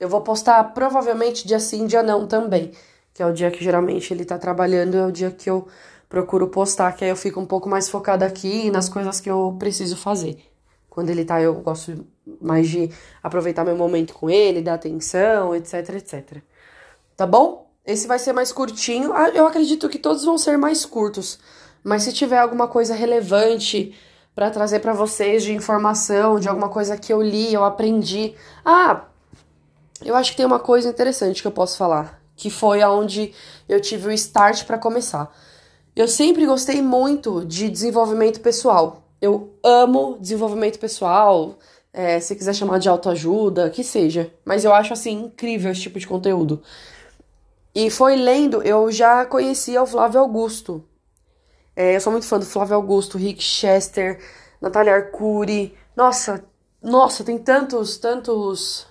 Eu 0.00 0.08
vou 0.08 0.22
postar 0.22 0.64
provavelmente 0.74 1.46
dia 1.46 1.60
sim, 1.60 1.86
dia 1.86 2.02
não 2.02 2.26
também, 2.26 2.72
que 3.14 3.22
é 3.22 3.26
o 3.26 3.32
dia 3.34 3.50
que 3.50 3.62
geralmente 3.62 4.12
ele 4.14 4.24
tá 4.24 4.38
trabalhando, 4.38 4.96
é 4.96 5.06
o 5.06 5.12
dia 5.12 5.30
que 5.30 5.50
eu 5.50 5.68
procuro 6.08 6.48
postar, 6.48 6.92
que 6.92 7.04
aí 7.04 7.10
eu 7.10 7.16
fico 7.16 7.40
um 7.40 7.46
pouco 7.46 7.68
mais 7.68 7.88
focada 7.88 8.26
aqui 8.26 8.70
nas 8.70 8.88
coisas 8.88 9.20
que 9.20 9.30
eu 9.30 9.56
preciso 9.58 9.96
fazer. 9.96 10.38
Quando 10.90 11.10
ele 11.10 11.24
tá, 11.24 11.40
eu 11.40 11.54
gosto 11.54 12.06
mais 12.40 12.68
de 12.68 12.90
aproveitar 13.22 13.64
meu 13.64 13.76
momento 13.76 14.14
com 14.14 14.28
ele, 14.30 14.62
dar 14.62 14.74
atenção, 14.74 15.54
etc, 15.54 15.88
etc. 15.96 16.42
Tá 17.16 17.26
bom? 17.26 17.71
Esse 17.84 18.06
vai 18.06 18.18
ser 18.18 18.32
mais 18.32 18.52
curtinho. 18.52 19.12
Ah, 19.12 19.30
eu 19.30 19.46
acredito 19.46 19.88
que 19.88 19.98
todos 19.98 20.24
vão 20.24 20.38
ser 20.38 20.56
mais 20.56 20.84
curtos. 20.84 21.38
Mas 21.82 22.04
se 22.04 22.12
tiver 22.12 22.38
alguma 22.38 22.68
coisa 22.68 22.94
relevante 22.94 23.94
para 24.34 24.50
trazer 24.50 24.78
para 24.80 24.92
vocês 24.92 25.42
de 25.42 25.52
informação, 25.52 26.38
de 26.38 26.48
alguma 26.48 26.68
coisa 26.68 26.96
que 26.96 27.12
eu 27.12 27.20
li, 27.20 27.52
eu 27.52 27.64
aprendi. 27.64 28.34
Ah, 28.64 29.04
eu 30.04 30.14
acho 30.14 30.30
que 30.30 30.36
tem 30.36 30.46
uma 30.46 30.60
coisa 30.60 30.88
interessante 30.88 31.42
que 31.42 31.48
eu 31.48 31.52
posso 31.52 31.76
falar, 31.76 32.20
que 32.36 32.50
foi 32.50 32.82
aonde 32.82 33.32
eu 33.68 33.80
tive 33.80 34.08
o 34.08 34.12
start 34.12 34.64
para 34.64 34.78
começar. 34.78 35.32
Eu 35.94 36.08
sempre 36.08 36.46
gostei 36.46 36.80
muito 36.80 37.44
de 37.44 37.68
desenvolvimento 37.68 38.40
pessoal. 38.40 39.02
Eu 39.20 39.54
amo 39.62 40.16
desenvolvimento 40.20 40.78
pessoal, 40.78 41.58
é, 41.92 42.18
se 42.18 42.34
quiser 42.34 42.54
chamar 42.54 42.78
de 42.78 42.88
autoajuda, 42.88 43.70
que 43.70 43.84
seja. 43.84 44.32
Mas 44.44 44.64
eu 44.64 44.72
acho 44.72 44.92
assim 44.92 45.24
incrível 45.24 45.70
esse 45.70 45.82
tipo 45.82 45.98
de 45.98 46.06
conteúdo. 46.06 46.62
E 47.74 47.90
foi 47.90 48.16
lendo, 48.16 48.62
eu 48.62 48.90
já 48.92 49.24
conhecia 49.24 49.82
o 49.82 49.86
Flávio 49.86 50.20
Augusto. 50.20 50.84
É, 51.74 51.96
eu 51.96 52.00
sou 52.00 52.12
muito 52.12 52.26
fã 52.26 52.38
do 52.38 52.44
Flávio 52.44 52.76
Augusto, 52.76 53.16
Rick 53.16 53.42
Chester, 53.42 54.20
Natália 54.60 54.94
Arcuri. 54.94 55.74
Nossa, 55.96 56.44
nossa, 56.82 57.24
tem 57.24 57.38
tantos, 57.38 57.96
tantos, 57.96 58.86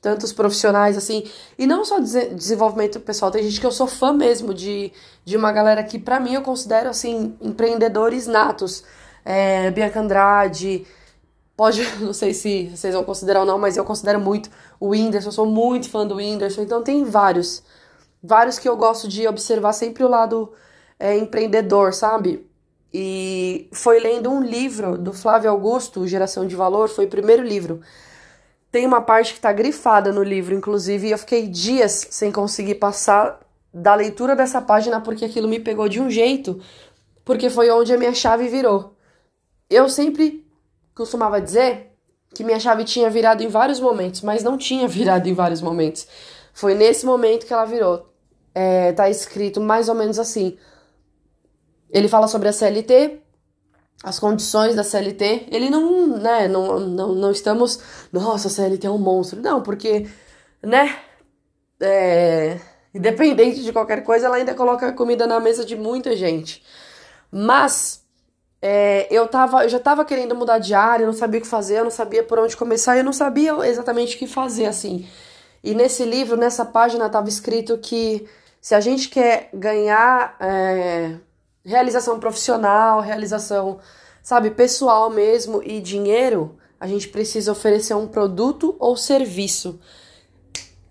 tantos 0.00 0.32
profissionais 0.32 0.96
assim. 0.96 1.24
E 1.58 1.66
não 1.66 1.84
só 1.84 1.98
de 1.98 2.34
desenvolvimento 2.34 3.00
pessoal, 3.00 3.32
tem 3.32 3.42
gente 3.42 3.60
que 3.60 3.66
eu 3.66 3.72
sou 3.72 3.88
fã 3.88 4.12
mesmo 4.12 4.54
de, 4.54 4.92
de 5.24 5.36
uma 5.36 5.50
galera 5.50 5.82
que, 5.82 5.98
para 5.98 6.20
mim, 6.20 6.34
eu 6.34 6.42
considero 6.42 6.88
assim, 6.88 7.36
empreendedores 7.40 8.28
natos. 8.28 8.84
É, 9.24 9.70
Bianca 9.72 10.00
Andrade, 10.00 10.86
pode, 11.56 11.82
não 12.00 12.12
sei 12.12 12.32
se 12.32 12.68
vocês 12.68 12.94
vão 12.94 13.04
considerar 13.04 13.40
ou 13.40 13.46
não, 13.46 13.58
mas 13.58 13.76
eu 13.76 13.84
considero 13.84 14.20
muito 14.20 14.48
o 14.78 14.90
Whindersson, 14.90 15.28
eu 15.28 15.32
sou 15.32 15.46
muito 15.46 15.90
fã 15.90 16.06
do 16.06 16.16
Whindersson, 16.16 16.62
então 16.62 16.82
tem 16.82 17.04
vários 17.04 17.62
vários 18.22 18.58
que 18.58 18.68
eu 18.68 18.76
gosto 18.76 19.08
de 19.08 19.26
observar 19.26 19.72
sempre 19.72 20.04
o 20.04 20.08
lado 20.08 20.52
é, 20.98 21.16
empreendedor, 21.16 21.94
sabe? 21.94 22.46
E 22.92 23.68
foi 23.72 24.00
lendo 24.00 24.30
um 24.30 24.42
livro 24.42 24.98
do 24.98 25.12
Flávio 25.12 25.50
Augusto, 25.50 26.06
Geração 26.06 26.46
de 26.46 26.56
Valor, 26.56 26.88
foi 26.88 27.06
o 27.06 27.10
primeiro 27.10 27.42
livro. 27.42 27.80
Tem 28.70 28.86
uma 28.86 29.00
parte 29.00 29.34
que 29.34 29.40
tá 29.40 29.52
grifada 29.52 30.12
no 30.12 30.22
livro, 30.22 30.54
inclusive, 30.54 31.08
e 31.08 31.10
eu 31.10 31.18
fiquei 31.18 31.48
dias 31.48 32.08
sem 32.10 32.30
conseguir 32.30 32.76
passar 32.76 33.40
da 33.72 33.94
leitura 33.94 34.34
dessa 34.34 34.60
página 34.60 35.00
porque 35.00 35.24
aquilo 35.24 35.48
me 35.48 35.60
pegou 35.60 35.88
de 35.88 36.00
um 36.00 36.10
jeito, 36.10 36.60
porque 37.24 37.48
foi 37.48 37.70
onde 37.70 37.92
a 37.92 37.98
minha 37.98 38.14
chave 38.14 38.48
virou. 38.48 38.94
Eu 39.68 39.88
sempre 39.88 40.44
costumava 40.94 41.40
dizer 41.40 41.92
que 42.34 42.44
minha 42.44 42.60
chave 42.60 42.84
tinha 42.84 43.08
virado 43.08 43.42
em 43.42 43.48
vários 43.48 43.80
momentos, 43.80 44.20
mas 44.20 44.42
não 44.42 44.58
tinha 44.58 44.86
virado 44.88 45.28
em 45.28 45.34
vários 45.34 45.62
momentos. 45.62 46.06
Foi 46.52 46.74
nesse 46.74 47.06
momento 47.06 47.46
que 47.46 47.52
ela 47.52 47.64
virou 47.64 48.09
é, 48.54 48.92
tá 48.92 49.08
escrito 49.08 49.60
mais 49.60 49.88
ou 49.88 49.94
menos 49.94 50.18
assim. 50.18 50.58
Ele 51.90 52.08
fala 52.08 52.28
sobre 52.28 52.48
a 52.48 52.52
CLT, 52.52 53.20
as 54.02 54.18
condições 54.18 54.76
da 54.76 54.84
CLT. 54.84 55.48
Ele 55.50 55.70
não, 55.70 56.18
né, 56.18 56.48
não, 56.48 56.80
não, 56.80 57.14
não 57.14 57.30
estamos, 57.30 57.80
nossa, 58.12 58.48
a 58.48 58.50
CLT 58.50 58.86
é 58.86 58.90
um 58.90 58.98
monstro. 58.98 59.40
Não, 59.40 59.62
porque, 59.62 60.08
né, 60.62 60.96
é, 61.80 62.60
independente 62.94 63.62
de 63.62 63.72
qualquer 63.72 64.02
coisa, 64.04 64.26
ela 64.26 64.36
ainda 64.36 64.54
coloca 64.54 64.92
comida 64.92 65.26
na 65.26 65.40
mesa 65.40 65.64
de 65.64 65.76
muita 65.76 66.16
gente. 66.16 66.62
Mas 67.30 68.04
é, 68.62 69.06
eu, 69.10 69.26
tava, 69.28 69.64
eu 69.64 69.68
já 69.68 69.78
tava 69.80 70.04
querendo 70.04 70.34
mudar 70.34 70.58
de 70.58 70.74
área, 70.74 71.04
eu 71.04 71.06
não 71.06 71.14
sabia 71.14 71.38
o 71.38 71.42
que 71.42 71.48
fazer, 71.48 71.78
eu 71.78 71.84
não 71.84 71.90
sabia 71.90 72.22
por 72.22 72.38
onde 72.38 72.56
começar, 72.56 72.96
eu 72.96 73.04
não 73.04 73.12
sabia 73.12 73.52
exatamente 73.66 74.16
o 74.16 74.18
que 74.18 74.26
fazer, 74.26 74.66
assim. 74.66 75.08
E 75.62 75.74
nesse 75.74 76.04
livro, 76.04 76.36
nessa 76.36 76.64
página, 76.64 77.06
estava 77.06 77.28
escrito 77.28 77.76
que 77.78 78.26
se 78.60 78.74
a 78.74 78.80
gente 78.80 79.08
quer 79.08 79.50
ganhar 79.52 80.36
é, 80.40 81.16
realização 81.64 82.18
profissional, 82.18 83.00
realização, 83.00 83.78
sabe, 84.22 84.50
pessoal 84.50 85.10
mesmo 85.10 85.62
e 85.62 85.80
dinheiro, 85.80 86.56
a 86.78 86.86
gente 86.86 87.08
precisa 87.08 87.52
oferecer 87.52 87.94
um 87.94 88.08
produto 88.08 88.74
ou 88.78 88.96
serviço. 88.96 89.78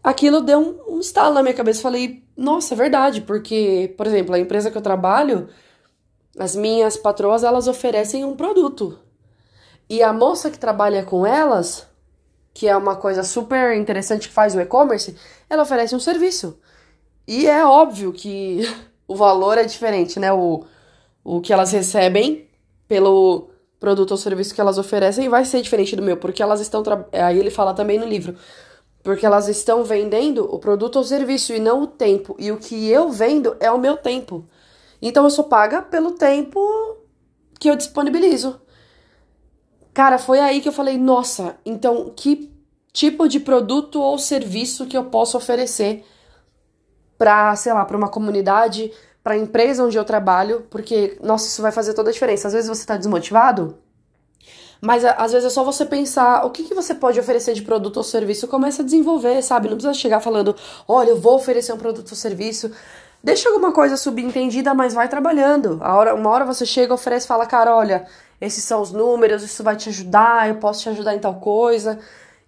Aquilo 0.03 0.41
deu 0.41 0.59
um, 0.59 0.95
um 0.95 0.99
estalo 0.99 1.33
na 1.33 1.41
minha 1.41 1.53
cabeça. 1.53 1.81
Falei, 1.81 2.23
nossa, 2.37 2.73
é 2.73 2.77
verdade, 2.77 3.21
porque, 3.21 3.93
por 3.97 4.07
exemplo, 4.07 4.33
a 4.33 4.39
empresa 4.39 4.71
que 4.71 4.77
eu 4.77 4.81
trabalho, 4.81 5.49
as 6.37 6.55
minhas 6.55 6.95
patroas, 6.95 7.43
elas 7.43 7.67
oferecem 7.67 8.23
um 8.23 8.35
produto. 8.35 8.99
E 9.89 10.03
a 10.03 10.13
moça 10.13 10.51
que 10.51 10.59
trabalha 10.59 11.03
com 11.03 11.25
elas, 11.25 11.87
que 12.59 12.67
é 12.67 12.75
uma 12.75 12.97
coisa 12.97 13.23
super 13.23 13.73
interessante 13.77 14.27
que 14.27 14.33
faz 14.33 14.53
o 14.53 14.59
e-commerce, 14.59 15.15
ela 15.49 15.63
oferece 15.63 15.95
um 15.95 15.99
serviço. 15.99 16.59
E 17.25 17.47
é 17.47 17.65
óbvio 17.65 18.11
que 18.11 18.63
o 19.07 19.15
valor 19.15 19.57
é 19.57 19.63
diferente, 19.63 20.19
né? 20.19 20.33
O, 20.33 20.65
o 21.23 21.39
que 21.39 21.53
elas 21.53 21.71
recebem 21.71 22.49
pelo 22.85 23.49
produto 23.79 24.11
ou 24.11 24.17
serviço 24.17 24.53
que 24.53 24.59
elas 24.59 24.77
oferecem 24.77 25.29
vai 25.29 25.45
ser 25.45 25.61
diferente 25.61 25.95
do 25.95 26.01
meu, 26.01 26.17
porque 26.17 26.43
elas 26.43 26.59
estão. 26.59 26.83
Aí 27.13 27.39
ele 27.39 27.49
fala 27.49 27.73
também 27.73 27.97
no 27.97 28.05
livro. 28.05 28.35
Porque 29.01 29.25
elas 29.25 29.47
estão 29.47 29.85
vendendo 29.85 30.43
o 30.53 30.59
produto 30.59 30.97
ou 30.97 31.03
serviço 31.05 31.53
e 31.53 31.59
não 31.61 31.83
o 31.83 31.87
tempo. 31.87 32.35
E 32.37 32.51
o 32.51 32.57
que 32.57 32.89
eu 32.89 33.09
vendo 33.09 33.55
é 33.61 33.71
o 33.71 33.79
meu 33.79 33.95
tempo. 33.95 34.45
Então 35.01 35.23
eu 35.23 35.29
sou 35.29 35.45
paga 35.45 35.81
pelo 35.81 36.11
tempo 36.11 36.59
que 37.57 37.69
eu 37.69 37.77
disponibilizo. 37.77 38.59
Cara, 39.93 40.17
foi 40.17 40.39
aí 40.39 40.59
que 40.59 40.67
eu 40.67 40.73
falei, 40.73 40.97
nossa, 40.97 41.57
então 41.65 42.11
que 42.15 42.48
tipo 42.91 43.27
de 43.27 43.39
produto 43.39 44.01
ou 44.01 44.17
serviço 44.17 44.85
que 44.85 44.97
eu 44.97 45.05
posso 45.05 45.37
oferecer 45.37 46.05
para, 47.17 47.55
sei 47.55 47.73
lá, 47.73 47.85
para 47.85 47.97
uma 47.97 48.09
comunidade, 48.09 48.91
para 49.23 49.33
a 49.33 49.37
empresa 49.37 49.83
onde 49.83 49.97
eu 49.97 50.05
trabalho, 50.05 50.65
porque 50.69 51.17
nossa, 51.21 51.47
isso 51.47 51.61
vai 51.61 51.71
fazer 51.71 51.93
toda 51.93 52.09
a 52.09 52.13
diferença. 52.13 52.47
Às 52.47 52.53
vezes 52.53 52.69
você 52.69 52.81
está 52.81 52.97
desmotivado, 52.97 53.77
mas 54.81 55.03
às 55.03 55.33
vezes 55.33 55.47
é 55.47 55.49
só 55.49 55.63
você 55.63 55.85
pensar 55.85 56.45
o 56.45 56.49
que, 56.49 56.63
que 56.63 56.73
você 56.73 56.95
pode 56.95 57.19
oferecer 57.19 57.53
de 57.53 57.61
produto 57.61 57.97
ou 57.97 58.03
serviço, 58.03 58.47
começa 58.47 58.81
a 58.81 58.85
desenvolver, 58.85 59.41
sabe? 59.41 59.67
Não 59.67 59.75
precisa 59.75 59.93
chegar 59.93 60.21
falando, 60.21 60.55
olha, 60.87 61.09
eu 61.09 61.19
vou 61.19 61.35
oferecer 61.35 61.73
um 61.73 61.77
produto 61.77 62.11
ou 62.11 62.15
serviço. 62.15 62.71
Deixa 63.21 63.49
alguma 63.49 63.73
coisa 63.73 63.97
subentendida, 63.97 64.73
mas 64.73 64.93
vai 64.93 65.09
trabalhando. 65.09 65.77
A 65.81 65.97
hora, 65.97 66.15
uma 66.15 66.29
hora 66.29 66.45
você 66.45 66.65
chega, 66.65 66.93
oferece, 66.93 67.27
fala, 67.27 67.45
cara, 67.45 67.75
olha, 67.75 68.07
esses 68.39 68.63
são 68.63 68.81
os 68.81 68.91
números, 68.93 69.43
isso 69.43 69.61
vai 69.61 69.75
te 69.75 69.89
ajudar, 69.89 70.47
eu 70.47 70.55
posso 70.55 70.83
te 70.83 70.89
ajudar 70.89 71.13
em 71.13 71.19
tal 71.19 71.35
coisa. 71.35 71.99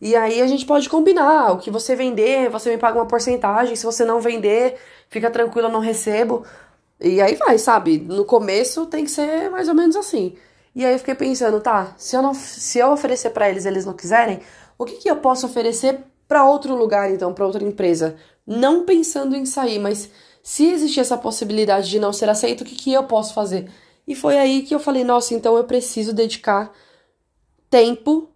E 0.02 0.16
aí 0.16 0.42
a 0.42 0.48
gente 0.48 0.66
pode 0.66 0.90
combinar. 0.90 1.52
O 1.54 1.60
que 1.60 1.70
você 1.70 1.96
vender, 1.96 2.50
você 2.50 2.72
me 2.72 2.78
paga 2.78 2.98
uma 2.98 3.06
porcentagem. 3.06 3.76
Se 3.76 3.86
você 3.86 4.04
não 4.04 4.20
vender, 4.20 4.78
fica 5.08 5.30
tranquilo, 5.30 5.68
eu 5.68 5.72
não 5.72 5.80
recebo. 5.80 6.44
E 7.00 7.22
aí 7.22 7.36
vai, 7.36 7.58
sabe? 7.60 8.00
No 8.00 8.26
começo 8.26 8.88
tem 8.88 9.06
que 9.06 9.12
ser 9.12 9.50
mais 9.52 9.68
ou 9.68 9.76
menos 9.76 9.96
assim. 9.96 10.36
E 10.74 10.86
aí 10.86 10.94
eu 10.94 11.00
fiquei 11.00 11.16
pensando, 11.16 11.60
tá, 11.60 11.94
se 11.98 12.16
eu, 12.16 12.22
não, 12.22 12.34
se 12.34 12.80
eu 12.80 12.92
oferecer 12.92 13.30
para 13.32 13.50
eles 13.50 13.66
eles 13.66 13.86
não 13.86 13.94
quiserem, 13.94 14.40
o 14.78 14.86
que, 14.86 14.96
que 14.96 15.10
eu 15.10 15.18
posso 15.18 15.46
oferecer 15.46 16.00
para 16.28 16.46
outro 16.46 16.76
lugar, 16.76 17.12
então, 17.12 17.34
para 17.34 17.46
outra 17.46 17.64
empresa? 17.64 18.16
Não 18.48 18.86
pensando 18.86 19.36
em 19.36 19.46
sair, 19.46 19.80
mas 19.80 20.10
se 20.42 20.68
existir 20.68 21.02
essa 21.02 21.18
possibilidade 21.18 21.90
de 21.90 22.00
não 22.00 22.14
ser 22.14 22.30
aceito, 22.30 22.62
o 22.62 22.66
que, 22.66 22.76
que 22.76 22.94
eu 22.94 23.04
posso 23.04 23.34
fazer? 23.34 23.70
E 24.08 24.16
foi 24.16 24.38
aí 24.38 24.64
que 24.64 24.74
eu 24.74 24.80
falei, 24.80 25.04
nossa, 25.04 25.34
então 25.34 25.58
eu 25.58 25.66
preciso 25.66 26.14
dedicar 26.14 26.72
tempo 27.70 28.31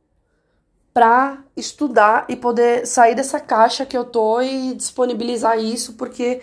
para 0.96 1.44
estudar 1.58 2.25
e 2.30 2.38
poder 2.38 2.88
sair 2.88 3.16
dessa 3.16 3.38
caixa 3.38 3.86
que 3.86 3.98
eu 3.98 4.06
tô 4.06 4.40
e 4.40 4.74
disponibilizar 4.74 5.60
isso, 5.60 5.96
porque 5.96 6.40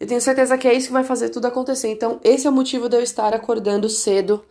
eu 0.00 0.06
tenho 0.06 0.22
certeza 0.22 0.56
que 0.56 0.66
é 0.66 0.72
isso 0.72 0.86
que 0.86 0.94
vai 0.94 1.04
fazer 1.04 1.28
tudo 1.28 1.44
acontecer. 1.44 1.88
Então, 1.88 2.18
esse 2.24 2.46
é 2.46 2.50
o 2.50 2.52
motivo 2.52 2.88
de 2.88 2.96
eu 2.96 3.02
estar 3.02 3.34
acordando 3.34 3.90
cedo. 3.90 4.42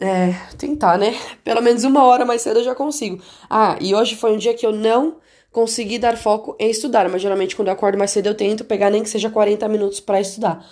É, 0.00 0.32
tentar, 0.56 0.96
né? 0.96 1.14
Pelo 1.44 1.60
menos 1.60 1.84
uma 1.84 2.02
hora 2.04 2.24
mais 2.24 2.40
cedo 2.40 2.60
eu 2.60 2.64
já 2.64 2.74
consigo. 2.74 3.22
Ah, 3.50 3.76
e 3.78 3.94
hoje 3.94 4.16
foi 4.16 4.32
um 4.32 4.38
dia 4.38 4.54
que 4.54 4.64
eu 4.64 4.72
não 4.72 5.18
consegui 5.52 5.98
dar 5.98 6.16
foco 6.16 6.56
em 6.58 6.70
estudar, 6.70 7.10
mas 7.10 7.20
geralmente 7.20 7.54
quando 7.54 7.68
eu 7.68 7.74
acordo 7.74 7.98
mais 7.98 8.10
cedo 8.10 8.28
eu 8.28 8.34
tento 8.34 8.64
pegar 8.64 8.88
nem 8.88 9.02
que 9.02 9.10
seja 9.10 9.28
40 9.28 9.68
minutos 9.68 10.00
para 10.00 10.18
estudar. 10.18 10.66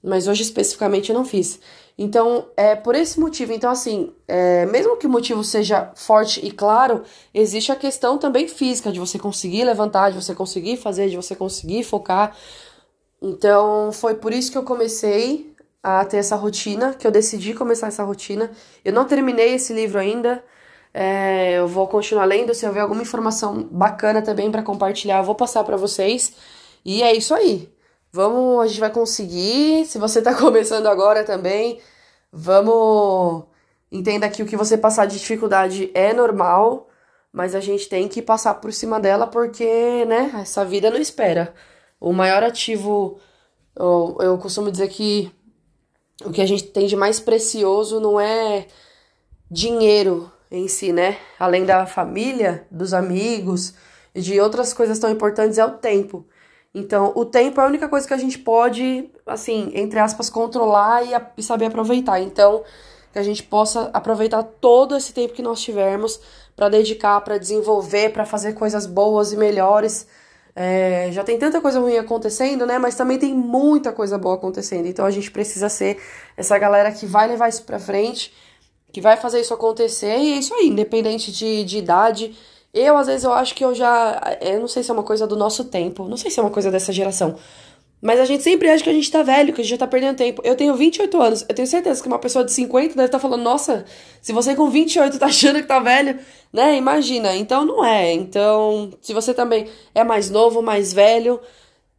Mas 0.00 0.28
hoje 0.28 0.42
especificamente 0.44 1.10
eu 1.10 1.16
não 1.16 1.24
fiz. 1.24 1.58
Então, 1.96 2.48
é 2.56 2.74
por 2.74 2.94
esse 2.94 3.20
motivo. 3.20 3.52
Então, 3.52 3.70
assim, 3.70 4.12
é, 4.26 4.66
mesmo 4.66 4.96
que 4.96 5.06
o 5.06 5.10
motivo 5.10 5.44
seja 5.44 5.92
forte 5.94 6.44
e 6.44 6.50
claro, 6.50 7.02
existe 7.32 7.70
a 7.70 7.76
questão 7.76 8.18
também 8.18 8.48
física 8.48 8.90
de 8.90 8.98
você 8.98 9.18
conseguir 9.18 9.64
levantar, 9.64 10.10
de 10.10 10.20
você 10.20 10.34
conseguir 10.34 10.76
fazer, 10.76 11.08
de 11.08 11.16
você 11.16 11.36
conseguir 11.36 11.84
focar. 11.84 12.36
Então, 13.22 13.92
foi 13.92 14.14
por 14.16 14.32
isso 14.32 14.50
que 14.50 14.58
eu 14.58 14.64
comecei 14.64 15.54
a 15.82 16.04
ter 16.04 16.16
essa 16.16 16.34
rotina, 16.36 16.94
que 16.94 17.06
eu 17.06 17.10
decidi 17.10 17.54
começar 17.54 17.88
essa 17.88 18.02
rotina. 18.02 18.50
Eu 18.84 18.92
não 18.92 19.04
terminei 19.06 19.54
esse 19.54 19.72
livro 19.72 19.98
ainda. 19.98 20.42
É, 20.92 21.58
eu 21.58 21.68
vou 21.68 21.86
continuar 21.88 22.24
lendo. 22.24 22.54
Se 22.54 22.66
eu 22.66 22.72
ver 22.72 22.80
alguma 22.80 23.02
informação 23.02 23.62
bacana 23.70 24.22
também 24.22 24.50
para 24.50 24.62
compartilhar, 24.62 25.18
eu 25.18 25.24
vou 25.24 25.34
passar 25.34 25.62
para 25.64 25.76
vocês. 25.76 26.34
E 26.84 27.02
é 27.02 27.14
isso 27.14 27.34
aí. 27.34 27.68
Vamos, 28.14 28.62
a 28.62 28.66
gente 28.68 28.78
vai 28.78 28.92
conseguir. 28.92 29.86
Se 29.86 29.98
você 29.98 30.22
tá 30.22 30.32
começando 30.38 30.86
agora 30.86 31.24
também, 31.24 31.80
vamos. 32.32 33.42
Entenda 33.90 34.30
que 34.30 34.40
o 34.40 34.46
que 34.46 34.56
você 34.56 34.78
passar 34.78 35.06
de 35.06 35.18
dificuldade 35.18 35.90
é 35.94 36.12
normal, 36.12 36.88
mas 37.32 37.56
a 37.56 37.60
gente 37.60 37.88
tem 37.88 38.06
que 38.06 38.22
passar 38.22 38.54
por 38.54 38.72
cima 38.72 39.00
dela 39.00 39.26
porque, 39.26 40.04
né, 40.04 40.30
essa 40.40 40.64
vida 40.64 40.90
não 40.90 40.98
espera. 41.00 41.52
O 42.00 42.12
maior 42.12 42.44
ativo, 42.44 43.18
eu, 43.74 44.16
eu 44.20 44.38
costumo 44.38 44.70
dizer 44.70 44.90
que 44.90 45.32
o 46.24 46.30
que 46.30 46.40
a 46.40 46.46
gente 46.46 46.62
tem 46.68 46.86
de 46.86 46.94
mais 46.94 47.18
precioso 47.18 47.98
não 47.98 48.20
é 48.20 48.68
dinheiro 49.50 50.30
em 50.52 50.68
si, 50.68 50.92
né? 50.92 51.18
Além 51.36 51.64
da 51.64 51.84
família, 51.84 52.64
dos 52.70 52.94
amigos 52.94 53.74
e 54.14 54.20
de 54.20 54.40
outras 54.40 54.72
coisas 54.72 55.00
tão 55.00 55.10
importantes, 55.10 55.58
é 55.58 55.64
o 55.64 55.72
tempo. 55.72 56.24
Então, 56.74 57.12
o 57.14 57.24
tempo 57.24 57.60
é 57.60 57.64
a 57.64 57.68
única 57.68 57.88
coisa 57.88 58.06
que 58.06 58.14
a 58.14 58.18
gente 58.18 58.38
pode, 58.38 59.08
assim, 59.24 59.70
entre 59.74 59.98
aspas, 60.00 60.28
controlar 60.28 61.04
e, 61.04 61.14
a, 61.14 61.30
e 61.36 61.42
saber 61.42 61.66
aproveitar. 61.66 62.20
Então, 62.20 62.64
que 63.12 63.18
a 63.18 63.22
gente 63.22 63.44
possa 63.44 63.90
aproveitar 63.92 64.42
todo 64.42 64.96
esse 64.96 65.12
tempo 65.12 65.34
que 65.34 65.42
nós 65.42 65.60
tivermos 65.62 66.20
para 66.56 66.68
dedicar, 66.68 67.20
para 67.20 67.38
desenvolver, 67.38 68.10
para 68.10 68.26
fazer 68.26 68.54
coisas 68.54 68.86
boas 68.86 69.32
e 69.32 69.36
melhores. 69.36 70.08
É, 70.56 71.10
já 71.12 71.22
tem 71.22 71.38
tanta 71.38 71.60
coisa 71.60 71.78
ruim 71.78 71.96
acontecendo, 71.96 72.66
né? 72.66 72.76
Mas 72.76 72.96
também 72.96 73.18
tem 73.18 73.32
muita 73.32 73.92
coisa 73.92 74.18
boa 74.18 74.34
acontecendo. 74.34 74.86
Então 74.86 75.06
a 75.06 75.12
gente 75.12 75.30
precisa 75.30 75.68
ser 75.68 76.00
essa 76.36 76.58
galera 76.58 76.90
que 76.90 77.06
vai 77.06 77.28
levar 77.28 77.48
isso 77.48 77.62
pra 77.62 77.78
frente, 77.78 78.32
que 78.92 79.00
vai 79.00 79.16
fazer 79.16 79.40
isso 79.40 79.54
acontecer. 79.54 80.16
E 80.18 80.32
é 80.32 80.38
isso 80.38 80.52
aí, 80.52 80.66
independente 80.66 81.30
de, 81.30 81.62
de 81.62 81.78
idade 81.78 82.36
eu, 82.74 82.96
às 82.96 83.06
vezes, 83.06 83.24
eu 83.24 83.32
acho 83.32 83.54
que 83.54 83.64
eu 83.64 83.74
já. 83.74 84.20
Eu 84.40 84.60
não 84.60 84.68
sei 84.68 84.82
se 84.82 84.90
é 84.90 84.94
uma 84.94 85.04
coisa 85.04 85.26
do 85.26 85.36
nosso 85.36 85.64
tempo, 85.64 86.08
não 86.08 86.16
sei 86.16 86.30
se 86.30 86.40
é 86.40 86.42
uma 86.42 86.50
coisa 86.50 86.70
dessa 86.70 86.92
geração. 86.92 87.36
Mas 88.02 88.20
a 88.20 88.26
gente 88.26 88.42
sempre 88.42 88.68
acha 88.68 88.84
que 88.84 88.90
a 88.90 88.92
gente 88.92 89.10
tá 89.10 89.22
velho, 89.22 89.54
que 89.54 89.62
a 89.62 89.64
gente 89.64 89.70
já 89.70 89.78
tá 89.78 89.86
perdendo 89.86 90.16
tempo. 90.16 90.42
Eu 90.44 90.54
tenho 90.54 90.74
28 90.74 91.22
anos, 91.22 91.46
eu 91.48 91.54
tenho 91.54 91.66
certeza 91.66 92.02
que 92.02 92.08
uma 92.08 92.18
pessoa 92.18 92.44
de 92.44 92.52
50 92.52 92.88
deve 92.88 93.06
estar 93.06 93.16
tá 93.16 93.18
falando, 93.18 93.42
nossa, 93.42 93.86
se 94.20 94.30
você 94.30 94.54
com 94.54 94.68
28 94.68 95.18
tá 95.18 95.26
achando 95.26 95.62
que 95.62 95.66
tá 95.66 95.78
velho, 95.78 96.18
né? 96.52 96.76
Imagina. 96.76 97.34
Então 97.34 97.64
não 97.64 97.82
é. 97.82 98.12
Então, 98.12 98.90
se 99.00 99.14
você 99.14 99.32
também 99.32 99.68
é 99.94 100.04
mais 100.04 100.28
novo, 100.28 100.60
mais 100.60 100.92
velho, 100.92 101.40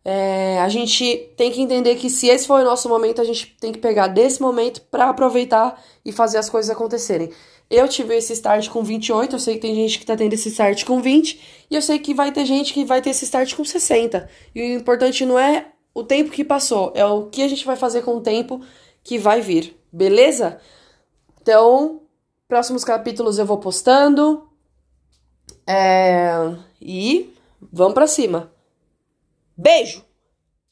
é, 0.03 0.59
a 0.59 0.69
gente 0.69 1.31
tem 1.35 1.51
que 1.51 1.59
entender 1.59 1.95
que 1.95 2.07
se 2.11 2.27
esse 2.27 2.45
for 2.45 2.61
o 2.61 2.63
nosso 2.63 2.87
momento, 2.87 3.19
a 3.19 3.23
gente 3.25 3.55
tem 3.59 3.71
que 3.71 3.79
pegar 3.79 4.05
desse 4.07 4.39
momento 4.39 4.81
para 4.91 5.09
aproveitar 5.09 5.81
e 6.05 6.11
fazer 6.11 6.37
as 6.37 6.49
coisas 6.49 6.69
acontecerem. 6.69 7.31
Eu 7.69 7.87
tive 7.87 8.15
esse 8.15 8.33
start 8.33 8.69
com 8.69 8.83
28, 8.83 9.35
eu 9.35 9.39
sei 9.39 9.55
que 9.55 9.61
tem 9.61 9.75
gente 9.75 9.97
que 9.99 10.05
tá 10.05 10.15
tendo 10.15 10.33
esse 10.33 10.49
start 10.49 10.83
com 10.83 11.01
20, 11.01 11.67
e 11.69 11.75
eu 11.75 11.81
sei 11.81 11.97
que 11.97 12.13
vai 12.13 12.31
ter 12.31 12.45
gente 12.45 12.73
que 12.73 12.85
vai 12.85 13.01
ter 13.01 13.09
esse 13.09 13.25
start 13.25 13.55
com 13.55 13.65
60. 13.65 14.29
E 14.53 14.61
o 14.61 14.79
importante 14.79 15.25
não 15.25 15.39
é 15.39 15.71
o 15.93 16.03
tempo 16.03 16.31
que 16.31 16.43
passou, 16.43 16.91
é 16.95 17.05
o 17.05 17.27
que 17.27 17.41
a 17.41 17.47
gente 17.47 17.65
vai 17.65 17.75
fazer 17.75 18.03
com 18.03 18.17
o 18.17 18.21
tempo 18.21 18.61
que 19.03 19.17
vai 19.17 19.41
vir, 19.41 19.75
beleza? 19.91 20.59
Então, 21.41 22.01
próximos 22.47 22.83
capítulos 22.83 23.39
eu 23.39 23.45
vou 23.45 23.57
postando. 23.57 24.47
É... 25.67 26.33
E 26.81 27.33
vamos 27.71 27.93
para 27.93 28.07
cima. 28.07 28.51
Beijo! 29.57 30.03